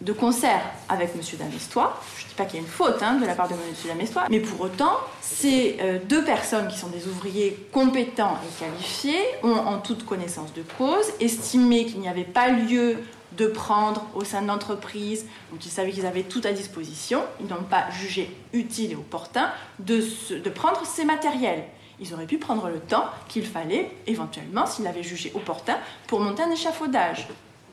de 0.00 0.12
concert 0.12 0.62
avec 0.88 1.10
M. 1.14 1.20
Damestois, 1.38 2.00
je 2.16 2.24
ne 2.24 2.28
dis 2.28 2.34
pas 2.34 2.44
qu'il 2.44 2.60
y 2.60 2.62
a 2.62 2.62
une 2.62 2.70
faute 2.70 3.02
hein, 3.02 3.14
de 3.14 3.26
la 3.26 3.34
part 3.34 3.48
de 3.48 3.54
M. 3.54 3.60
Damestois, 3.86 4.24
mais 4.30 4.40
pour 4.40 4.60
autant, 4.62 4.96
ces 5.20 5.76
euh, 5.80 5.98
deux 6.08 6.24
personnes 6.24 6.68
qui 6.68 6.78
sont 6.78 6.88
des 6.88 7.06
ouvriers 7.06 7.68
compétents 7.72 8.38
et 8.44 8.64
qualifiés 8.64 9.20
ont, 9.42 9.56
en 9.56 9.78
toute 9.78 10.06
connaissance 10.06 10.52
de 10.54 10.62
cause, 10.78 11.06
estimé 11.20 11.86
qu'il 11.86 12.00
n'y 12.00 12.08
avait 12.08 12.24
pas 12.24 12.48
lieu 12.48 12.96
de 13.36 13.46
prendre 13.46 14.06
au 14.14 14.24
sein 14.24 14.42
de 14.42 14.48
l'entreprise, 14.48 15.26
donc 15.52 15.64
ils 15.64 15.70
savaient 15.70 15.92
qu'ils 15.92 16.06
avaient 16.06 16.24
tout 16.24 16.40
à 16.44 16.52
disposition, 16.52 17.22
ils 17.40 17.46
n'ont 17.46 17.62
pas 17.62 17.90
jugé 17.90 18.34
utile 18.52 18.92
et 18.92 18.96
opportun 18.96 19.50
de, 19.78 20.02
de 20.36 20.50
prendre 20.50 20.84
ces 20.84 21.04
matériels. 21.04 21.64
Ils 22.00 22.14
auraient 22.14 22.26
pu 22.26 22.38
prendre 22.38 22.68
le 22.68 22.80
temps 22.80 23.04
qu'il 23.28 23.44
fallait, 23.44 23.90
éventuellement, 24.06 24.66
s'ils 24.66 24.84
l'avaient 24.84 25.02
jugé 25.02 25.30
opportun, 25.34 25.76
pour 26.06 26.20
monter 26.20 26.42
un 26.42 26.50
échafaudage. 26.50 27.28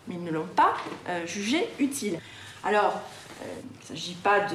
Mais 0.08 0.15
ils 0.15 0.24
ne 0.24 0.32
l'ont 0.32 0.48
pas 0.56 0.74
euh, 1.10 1.26
jugé 1.26 1.67
utile. 1.80 2.20
Alors, 2.63 3.02
euh, 3.41 3.46
il 3.62 3.93
ne 3.93 4.00
s'agit 4.00 4.15
pas, 4.15 4.48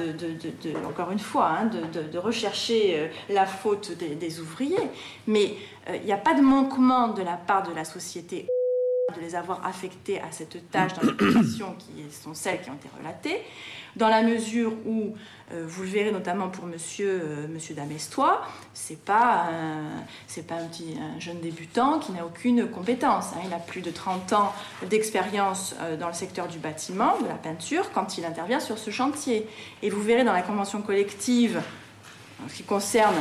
encore 0.85 1.11
une 1.11 1.19
fois, 1.19 1.47
hein, 1.47 1.65
de, 1.65 2.17
rechercher 2.17 2.99
euh, 2.99 3.07
la 3.29 3.45
faute 3.45 3.91
des, 3.97 4.39
ouvriers, 4.39 4.89
mais 5.27 5.55
il 5.93 6.03
n'y 6.03 6.13
a 6.13 6.17
pas 6.17 6.33
de 6.33 6.41
manquement 6.41 7.09
de 7.09 7.21
la 7.21 7.37
part 7.37 7.63
de 7.63 7.73
la 7.73 7.85
société 7.85 8.47
de 9.13 9.19
les 9.19 9.35
avoir 9.35 9.65
affectés 9.65 10.21
à 10.21 10.31
cette 10.31 10.71
tâche 10.71 10.93
conditions 11.19 11.75
qui 11.77 12.09
sont 12.09 12.33
celles 12.33 12.61
qui 12.61 12.69
ont 12.69 12.75
été 12.75 12.87
relatées, 12.97 13.41
dans 13.97 14.07
la 14.07 14.23
mesure 14.23 14.71
où, 14.85 15.13
euh, 15.51 15.65
vous 15.67 15.83
le 15.83 15.89
verrez 15.89 16.11
notamment 16.11 16.47
pour 16.47 16.65
monsieur, 16.65 17.19
euh, 17.21 17.47
monsieur 17.49 17.75
Damestois, 17.75 18.41
c'est 18.73 19.03
pas, 19.03 19.49
c'est 20.25 20.47
pas 20.47 20.55
un 20.55 21.19
jeune 21.19 21.41
débutant 21.41 21.99
qui 21.99 22.13
n'a 22.13 22.25
aucune 22.25 22.67
compétence. 22.69 23.33
Hein. 23.33 23.41
Il 23.45 23.53
a 23.53 23.59
plus 23.59 23.81
de 23.81 23.91
30 23.91 24.31
ans 24.33 24.53
d'expérience 24.89 25.75
euh, 25.81 25.97
dans 25.97 26.07
le 26.07 26.13
secteur 26.13 26.47
du 26.47 26.57
bâtiment, 26.57 27.19
de 27.21 27.27
la 27.27 27.35
peinture, 27.35 27.91
quand 27.93 28.17
il 28.17 28.23
intervient 28.23 28.61
sur 28.61 28.77
ce 28.77 28.89
chantier. 28.89 29.47
Et 29.81 29.89
vous 29.89 30.01
verrez 30.01 30.23
dans 30.23 30.33
la 30.33 30.43
convention 30.43 30.81
collective, 30.81 31.61
en 32.43 32.47
ce 32.47 32.55
qui 32.55 32.63
concerne 32.63 33.15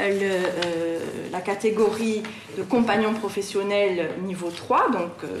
euh, 0.00 0.98
la 1.30 1.40
catégorie 1.40 2.22
de 2.56 2.62
compagnons 2.62 3.14
professionnels 3.14 4.10
niveau 4.22 4.50
3, 4.50 4.90
donc 4.90 5.12
euh, 5.24 5.40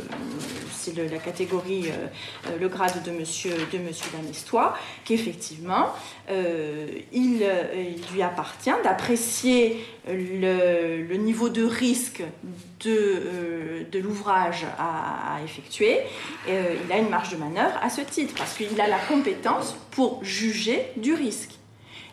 c'est 0.72 0.96
la 0.96 1.18
catégorie, 1.18 1.86
euh, 1.88 2.58
le 2.60 2.68
grade 2.68 3.02
de 3.04 3.10
monsieur, 3.10 3.52
de 3.72 3.78
monsieur 3.78 4.06
Damestois, 4.12 4.76
qu'effectivement, 5.04 5.88
il, 7.12 7.44
lui 8.12 8.22
appartient 8.22 8.70
d'apprécier 8.84 9.84
le, 10.08 11.16
niveau 11.16 11.48
de 11.48 11.64
risque 11.64 12.22
de, 12.84 13.98
l'ouvrage 13.98 14.64
à, 14.78 15.38
effectuer. 15.44 15.98
il 16.48 16.92
a 16.92 16.98
une 16.98 17.08
marge 17.08 17.30
de 17.30 17.36
manœuvre 17.36 17.78
à 17.82 17.90
ce 17.90 18.00
titre, 18.00 18.34
parce 18.36 18.54
qu'il 18.54 18.80
a 18.80 18.86
la 18.86 18.98
compétence 18.98 19.76
pour 19.90 20.24
juger 20.24 20.86
du 20.96 21.14
risque. 21.14 21.59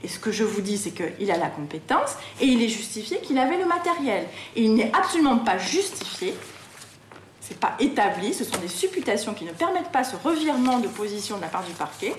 Et 0.03 0.07
ce 0.07 0.19
que 0.19 0.31
je 0.31 0.43
vous 0.43 0.61
dis, 0.61 0.77
c'est 0.77 0.91
qu'il 0.91 1.31
a 1.31 1.37
la 1.37 1.47
compétence 1.47 2.15
et 2.41 2.45
il 2.45 2.61
est 2.61 2.69
justifié 2.69 3.19
qu'il 3.19 3.37
avait 3.37 3.57
le 3.57 3.65
matériel. 3.65 4.25
Et 4.55 4.63
il 4.63 4.73
n'est 4.75 4.91
absolument 4.93 5.37
pas 5.39 5.57
justifié, 5.57 6.33
c'est 7.41 7.59
pas 7.59 7.75
établi, 7.79 8.33
ce 8.33 8.43
sont 8.43 8.57
des 8.57 8.67
supputations 8.67 9.33
qui 9.33 9.45
ne 9.45 9.51
permettent 9.51 9.91
pas 9.91 10.03
ce 10.03 10.15
revirement 10.17 10.79
de 10.79 10.87
position 10.87 11.37
de 11.37 11.41
la 11.41 11.47
part 11.47 11.63
du 11.63 11.71
parquet. 11.73 12.13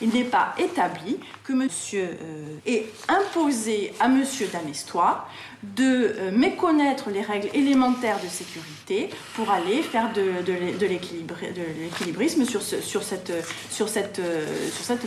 Il 0.00 0.10
n'est 0.10 0.22
pas 0.22 0.54
établi 0.58 1.18
que 1.42 1.52
monsieur 1.52 2.04
euh, 2.22 2.56
ait 2.66 2.86
imposé 3.08 3.92
à 3.98 4.06
monsieur 4.06 4.46
Damestois 4.46 5.26
de 5.64 5.82
euh, 6.16 6.30
méconnaître 6.30 7.10
les 7.10 7.22
règles 7.22 7.48
élémentaires 7.52 8.20
de 8.22 8.28
sécurité 8.28 9.10
pour 9.34 9.50
aller 9.50 9.82
faire 9.82 10.12
de, 10.12 10.86
l'équilibrisme 10.86 12.44
sur 12.44 13.02
cette 13.02 13.32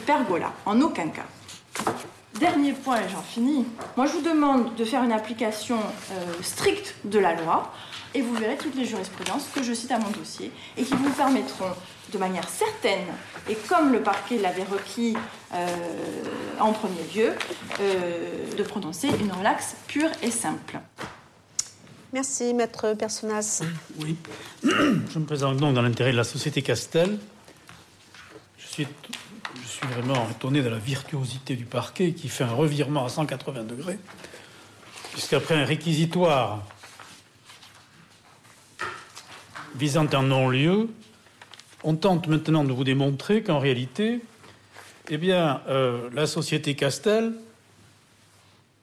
pergola. 0.05 0.51
En 0.65 0.81
aucun 0.81 1.07
cas. 1.07 1.27
Dernier 2.39 2.73
point, 2.73 2.97
et 3.01 3.09
j'en 3.09 3.21
finis. 3.21 3.65
Moi, 3.97 4.07
je 4.07 4.13
vous 4.13 4.21
demande 4.21 4.75
de 4.75 4.85
faire 4.85 5.03
une 5.03 5.11
application 5.11 5.77
euh, 5.77 6.33
stricte 6.41 6.95
de 7.03 7.19
la 7.19 7.35
loi, 7.35 7.71
et 8.13 8.21
vous 8.21 8.33
verrez 8.33 8.57
toutes 8.57 8.75
les 8.75 8.85
jurisprudences 8.85 9.47
que 9.53 9.61
je 9.61 9.73
cite 9.73 9.91
à 9.91 9.99
mon 9.99 10.09
dossier, 10.09 10.51
et 10.77 10.83
qui 10.83 10.93
vous 10.95 11.09
permettront 11.11 11.71
de 12.11 12.17
manière 12.17 12.47
certaine, 12.49 13.05
et 13.49 13.55
comme 13.69 13.91
le 13.91 14.01
parquet 14.01 14.37
l'avait 14.37 14.63
requis 14.63 15.15
euh, 15.53 15.67
en 16.59 16.73
premier 16.73 17.03
lieu, 17.15 17.33
euh, 17.79 18.55
de 18.55 18.63
prononcer 18.63 19.09
une 19.19 19.31
relaxe 19.31 19.75
pure 19.87 20.09
et 20.23 20.31
simple. 20.31 20.79
Merci, 22.13 22.53
maître 22.53 22.93
Personas. 22.93 23.61
Oui, 23.99 24.17
je 24.63 25.19
me 25.19 25.25
présente 25.25 25.57
donc 25.57 25.75
dans 25.75 25.81
l'intérêt 25.81 26.11
de 26.11 26.17
la 26.17 26.25
société 26.25 26.61
Castel. 26.61 27.17
Je 28.57 28.67
suis 28.67 28.87
suis 29.81 29.87
vraiment 29.87 30.27
étonné 30.29 30.61
de 30.61 30.69
la 30.69 30.77
virtuosité 30.77 31.55
du 31.55 31.65
parquet 31.65 32.13
qui 32.13 32.29
fait 32.29 32.43
un 32.43 32.53
revirement 32.53 33.05
à 33.05 33.09
180 33.09 33.63
degrés, 33.63 33.97
puisqu'après 35.13 35.55
un 35.55 35.65
réquisitoire 35.65 36.63
visant 39.75 40.07
un 40.13 40.23
non-lieu, 40.23 40.89
on 41.83 41.95
tente 41.95 42.27
maintenant 42.27 42.63
de 42.63 42.71
vous 42.71 42.83
démontrer 42.83 43.41
qu'en 43.41 43.59
réalité, 43.59 44.21
eh 45.09 45.17
bien, 45.17 45.61
euh, 45.67 46.09
la 46.13 46.27
société 46.27 46.75
Castel 46.75 47.33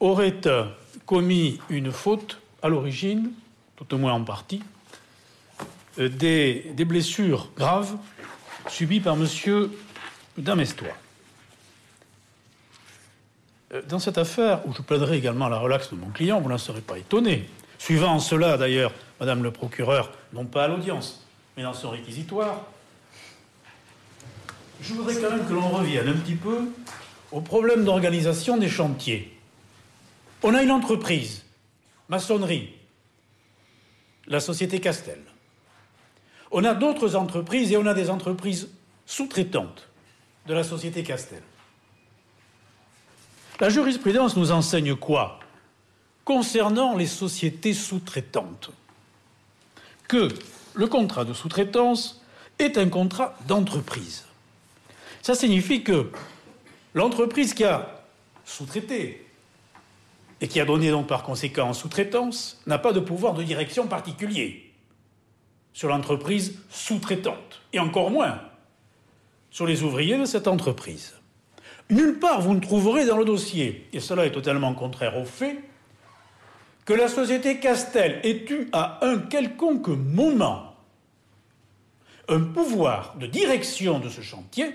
aurait 0.00 0.40
commis 1.06 1.58
une 1.70 1.92
faute 1.92 2.40
à 2.62 2.68
l'origine, 2.68 3.30
tout 3.76 3.94
au 3.94 3.98
moins 3.98 4.14
en 4.14 4.24
partie, 4.24 4.62
euh, 5.98 6.08
des, 6.08 6.72
des 6.74 6.84
blessures 6.84 7.50
graves 7.56 7.96
subies 8.68 9.00
par 9.00 9.16
Monsieur 9.16 9.70
d'Amestois. 10.42 10.96
Euh, 13.72 13.82
dans 13.88 13.98
cette 13.98 14.18
affaire, 14.18 14.66
où 14.66 14.72
je 14.72 14.82
plaiderai 14.82 15.16
également 15.16 15.48
la 15.48 15.58
relaxe 15.58 15.90
de 15.90 15.96
mon 15.96 16.08
client, 16.08 16.40
vous 16.40 16.48
n'en 16.48 16.58
serez 16.58 16.80
pas 16.80 16.98
étonné. 16.98 17.48
Suivant 17.78 18.18
cela, 18.18 18.56
d'ailleurs, 18.56 18.92
Madame 19.20 19.42
le 19.42 19.50
procureur, 19.50 20.10
non 20.32 20.44
pas 20.44 20.64
à 20.64 20.68
l'audience, 20.68 21.24
mais 21.56 21.62
dans 21.62 21.74
son 21.74 21.90
réquisitoire, 21.90 22.64
je 24.80 24.94
voudrais 24.94 25.14
quand 25.16 25.30
même 25.30 25.46
que 25.46 25.52
l'on 25.52 25.68
revienne 25.68 26.08
un 26.08 26.14
petit 26.14 26.36
peu 26.36 26.68
au 27.32 27.40
problème 27.40 27.84
d'organisation 27.84 28.56
des 28.56 28.68
chantiers. 28.68 29.36
On 30.42 30.54
a 30.54 30.62
une 30.62 30.70
entreprise, 30.70 31.44
maçonnerie, 32.08 32.74
la 34.28 34.40
société 34.40 34.80
Castel. 34.80 35.20
On 36.50 36.64
a 36.64 36.74
d'autres 36.74 37.16
entreprises 37.16 37.72
et 37.72 37.76
on 37.76 37.86
a 37.86 37.94
des 37.94 38.08
entreprises 38.08 38.68
sous-traitantes 39.04 39.88
de 40.48 40.54
la 40.54 40.64
société 40.64 41.02
Castel. 41.02 41.42
La 43.60 43.68
jurisprudence 43.68 44.34
nous 44.36 44.50
enseigne 44.50 44.96
quoi? 44.96 45.38
Concernant 46.24 46.96
les 46.96 47.06
sociétés 47.06 47.74
sous-traitantes, 47.74 48.70
que 50.08 50.28
le 50.74 50.86
contrat 50.86 51.24
de 51.24 51.34
sous-traitance 51.34 52.22
est 52.58 52.78
un 52.78 52.88
contrat 52.88 53.36
d'entreprise. 53.46 54.24
Ça 55.22 55.34
signifie 55.34 55.84
que 55.84 56.10
l'entreprise 56.94 57.52
qui 57.52 57.64
a 57.64 58.04
sous-traité 58.44 59.26
et 60.40 60.48
qui 60.48 60.60
a 60.60 60.64
donné 60.64 60.90
donc 60.90 61.08
par 61.08 61.24
conséquent 61.24 61.68
en 61.68 61.74
sous-traitance 61.74 62.62
n'a 62.66 62.78
pas 62.78 62.92
de 62.92 63.00
pouvoir 63.00 63.34
de 63.34 63.42
direction 63.42 63.86
particulier 63.86 64.72
sur 65.74 65.88
l'entreprise 65.88 66.58
sous-traitante, 66.70 67.60
et 67.72 67.78
encore 67.78 68.10
moins 68.10 68.40
sur 69.50 69.66
les 69.66 69.82
ouvriers 69.82 70.18
de 70.18 70.24
cette 70.24 70.48
entreprise. 70.48 71.14
Nulle 71.90 72.18
part 72.18 72.40
vous 72.40 72.54
ne 72.54 72.60
trouverez 72.60 73.06
dans 73.06 73.16
le 73.16 73.24
dossier, 73.24 73.88
et 73.92 74.00
cela 74.00 74.26
est 74.26 74.32
totalement 74.32 74.74
contraire 74.74 75.16
au 75.16 75.24
fait, 75.24 75.58
que 76.84 76.92
la 76.92 77.08
société 77.08 77.58
Castel 77.60 78.20
ait 78.22 78.44
eu 78.50 78.68
à 78.72 79.04
un 79.04 79.18
quelconque 79.18 79.88
moment 79.88 80.74
un 82.28 82.40
pouvoir 82.40 83.16
de 83.16 83.26
direction 83.26 83.98
de 83.98 84.08
ce 84.08 84.20
chantier 84.20 84.74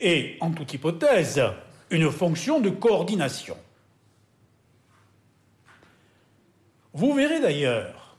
et, 0.00 0.36
en 0.40 0.52
toute 0.52 0.72
hypothèse, 0.72 1.42
une 1.90 2.10
fonction 2.10 2.60
de 2.60 2.70
coordination. 2.70 3.56
Vous 6.92 7.12
verrez 7.12 7.40
d'ailleurs 7.40 8.16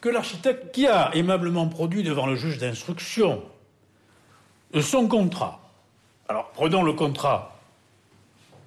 que 0.00 0.08
l'architecte 0.08 0.72
qui 0.72 0.86
a 0.86 1.14
aimablement 1.14 1.68
produit 1.68 2.02
devant 2.02 2.26
le 2.26 2.36
juge 2.36 2.58
d'instruction 2.58 3.42
son 4.80 5.08
contrat, 5.08 5.60
alors 6.28 6.50
prenons 6.50 6.82
le 6.82 6.92
contrat, 6.92 7.58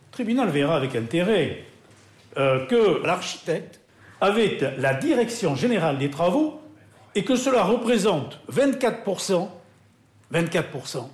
le 0.08 0.12
tribunal 0.12 0.50
verra 0.50 0.76
avec 0.76 0.96
intérêt 0.96 1.66
euh, 2.38 2.66
que 2.66 3.06
l'architecte 3.06 3.80
avait 4.22 4.60
la 4.78 4.94
direction 4.94 5.56
générale 5.56 5.98
des 5.98 6.10
travaux 6.10 6.62
et 7.16 7.24
que 7.24 7.36
cela 7.36 7.64
représente 7.64 8.40
24%, 8.52 9.50
24 10.32 11.10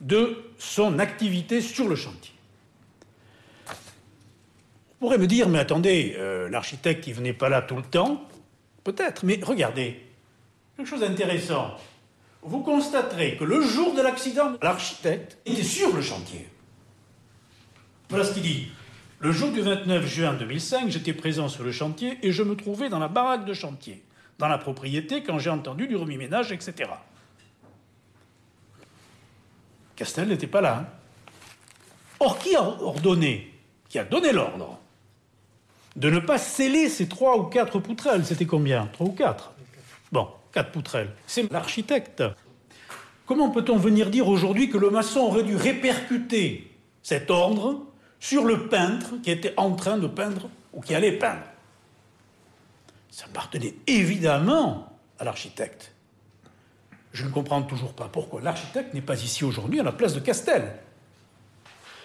de 0.00 0.44
son 0.58 0.98
activité 0.98 1.60
sur 1.60 1.88
le 1.88 1.96
chantier. 1.96 2.34
Vous 3.66 5.06
pourrez 5.06 5.18
me 5.18 5.26
dire, 5.26 5.48
mais 5.48 5.58
attendez, 5.58 6.14
euh, 6.18 6.48
l'architecte, 6.50 7.06
il 7.06 7.14
venait 7.14 7.32
pas 7.32 7.48
là 7.48 7.62
tout 7.62 7.76
le 7.76 7.82
temps 7.82 8.26
Peut-être, 8.84 9.24
mais 9.24 9.38
regardez, 9.42 10.00
quelque 10.76 10.88
chose 10.88 11.00
d'intéressant. 11.00 11.76
Vous 12.42 12.60
constaterez 12.60 13.36
que 13.36 13.44
le 13.44 13.60
jour 13.60 13.94
de 13.94 14.00
l'accident, 14.00 14.52
l'architecte 14.62 15.38
était 15.44 15.62
sur 15.62 15.94
le 15.94 16.00
chantier. 16.00 16.48
Voilà 18.08 18.24
ce 18.24 18.32
qu'il 18.32 18.42
dit. 18.42 18.68
Le 19.20 19.32
jour 19.32 19.50
du 19.50 19.60
29 19.60 20.06
juin 20.06 20.32
2005, 20.32 20.88
j'étais 20.88 21.12
présent 21.12 21.48
sur 21.48 21.62
le 21.62 21.72
chantier 21.72 22.18
et 22.22 22.32
je 22.32 22.42
me 22.42 22.56
trouvais 22.56 22.88
dans 22.88 22.98
la 22.98 23.08
baraque 23.08 23.44
de 23.44 23.52
chantier, 23.52 24.02
dans 24.38 24.48
la 24.48 24.56
propriété, 24.56 25.22
quand 25.22 25.38
j'ai 25.38 25.50
entendu 25.50 25.86
du 25.86 25.96
remis-ménage, 25.96 26.52
etc. 26.52 26.90
Castel 29.94 30.28
n'était 30.28 30.46
pas 30.46 30.62
là. 30.62 30.78
Hein. 30.78 30.86
Or, 32.20 32.38
qui 32.38 32.56
a 32.56 32.62
ordonné, 32.62 33.52
qui 33.90 33.98
a 33.98 34.04
donné 34.04 34.32
l'ordre 34.32 34.78
de 35.96 36.08
ne 36.08 36.20
pas 36.20 36.38
sceller 36.38 36.88
ces 36.88 37.06
trois 37.06 37.36
ou 37.36 37.44
quatre 37.44 37.78
poutrelles? 37.78 38.24
C'était 38.24 38.46
combien? 38.46 38.86
Trois 38.86 39.08
ou 39.08 39.12
quatre? 39.12 39.52
Bon, 40.10 40.28
quatre 40.52 40.72
poutrelles. 40.72 41.10
C'est 41.26 41.50
l'architecte. 41.50 42.22
Comment 43.26 43.50
peut-on 43.50 43.76
venir 43.76 44.10
dire 44.10 44.28
aujourd'hui 44.28 44.68
que 44.68 44.78
le 44.78 44.90
maçon 44.90 45.20
aurait 45.20 45.44
dû 45.44 45.56
répercuter 45.56 46.70
cet 47.02 47.30
ordre 47.30 47.86
sur 48.18 48.44
le 48.44 48.68
peintre 48.68 49.14
qui 49.22 49.30
était 49.30 49.54
en 49.56 49.72
train 49.76 49.98
de 49.98 50.06
peindre 50.06 50.48
ou 50.72 50.80
qui 50.80 50.94
allait 50.94 51.12
peindre? 51.12 51.44
Ça 53.10 53.26
appartenait 53.26 53.74
évidemment 53.86 54.98
à 55.18 55.24
l'architecte. 55.24 55.92
Je 57.12 57.24
ne 57.24 57.30
comprends 57.30 57.62
toujours 57.62 57.92
pas 57.92 58.08
pourquoi 58.10 58.40
l'architecte 58.40 58.94
n'est 58.94 59.00
pas 59.00 59.20
ici 59.22 59.44
aujourd'hui 59.44 59.80
à 59.80 59.82
la 59.82 59.92
place 59.92 60.14
de 60.14 60.20
Castel. 60.20 60.72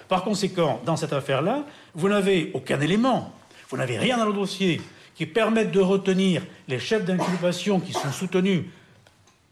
Par 0.07 0.23
conséquent, 0.23 0.81
dans 0.85 0.95
cette 0.95 1.13
affaire-là, 1.13 1.65
vous 1.93 2.09
n'avez 2.09 2.51
aucun 2.53 2.79
élément, 2.79 3.33
vous 3.69 3.77
n'avez 3.77 3.97
rien 3.97 4.17
dans 4.17 4.25
le 4.25 4.33
dossier 4.33 4.81
qui 5.15 5.25
permette 5.25 5.71
de 5.71 5.79
retenir 5.79 6.43
les 6.67 6.79
chefs 6.79 7.05
d'inculpation 7.05 7.79
qui 7.79 7.93
sont 7.93 8.11
soutenus 8.11 8.65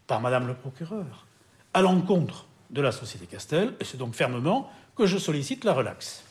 par 0.06 0.20
Madame 0.20 0.46
le 0.46 0.54
procureur 0.54 1.26
à 1.72 1.82
l'encontre 1.82 2.46
de 2.70 2.80
la 2.80 2.92
société 2.92 3.26
Castel, 3.26 3.74
et 3.80 3.84
c'est 3.84 3.96
donc 3.96 4.14
fermement 4.14 4.70
que 4.96 5.06
je 5.06 5.18
sollicite 5.18 5.64
la 5.64 5.72
relaxe. 5.72 6.22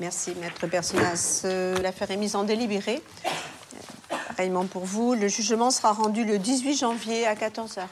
Merci, 0.00 0.34
Maître 0.40 0.66
Personnaz. 0.66 1.42
Euh, 1.44 1.76
l'affaire 1.80 2.10
est 2.10 2.16
mise 2.16 2.36
en 2.36 2.44
délibéré. 2.44 3.00
Pareillement 4.08 4.66
pour 4.66 4.84
vous. 4.84 5.14
Le 5.14 5.28
jugement 5.28 5.70
sera 5.70 5.92
rendu 5.92 6.24
le 6.24 6.38
18 6.38 6.76
janvier 6.76 7.26
à 7.26 7.34
14h. 7.34 7.86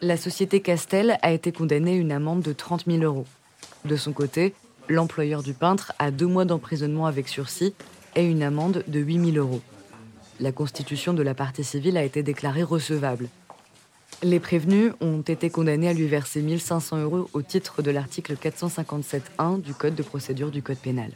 La 0.00 0.16
société 0.16 0.62
Castel 0.62 1.18
a 1.22 1.32
été 1.32 1.50
condamnée 1.50 1.94
à 1.94 1.96
une 1.96 2.12
amende 2.12 2.42
de 2.42 2.52
30 2.52 2.84
000 2.86 3.02
euros. 3.02 3.26
De 3.84 3.96
son 3.96 4.12
côté, 4.12 4.54
l'employeur 4.88 5.42
du 5.42 5.54
peintre 5.54 5.92
a 5.98 6.10
deux 6.10 6.26
mois 6.26 6.44
d'emprisonnement 6.44 7.06
avec 7.06 7.28
sursis 7.28 7.74
et 8.16 8.24
une 8.24 8.42
amende 8.42 8.84
de 8.86 9.00
8 9.00 9.32
000 9.32 9.36
euros. 9.36 9.60
La 10.40 10.52
constitution 10.52 11.14
de 11.14 11.22
la 11.22 11.34
partie 11.34 11.64
civile 11.64 11.96
a 11.96 12.04
été 12.04 12.22
déclarée 12.22 12.62
recevable. 12.62 13.28
Les 14.22 14.40
prévenus 14.40 14.92
ont 15.00 15.20
été 15.20 15.48
condamnés 15.48 15.88
à 15.88 15.92
lui 15.92 16.06
verser 16.06 16.42
1500 16.42 17.02
euros 17.02 17.28
au 17.32 17.42
titre 17.42 17.82
de 17.82 17.90
l'article 17.90 18.34
457.1 18.34 19.60
du 19.60 19.74
Code 19.74 19.94
de 19.94 20.02
procédure 20.02 20.50
du 20.50 20.62
Code 20.62 20.78
pénal. 20.78 21.12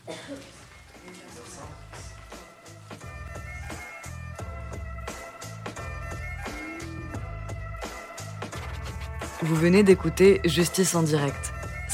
Vous 9.43 9.57
venez 9.57 9.83
d'écouter 9.83 10.41
Justice 10.45 10.95
en 10.95 11.03
direct. 11.03 11.52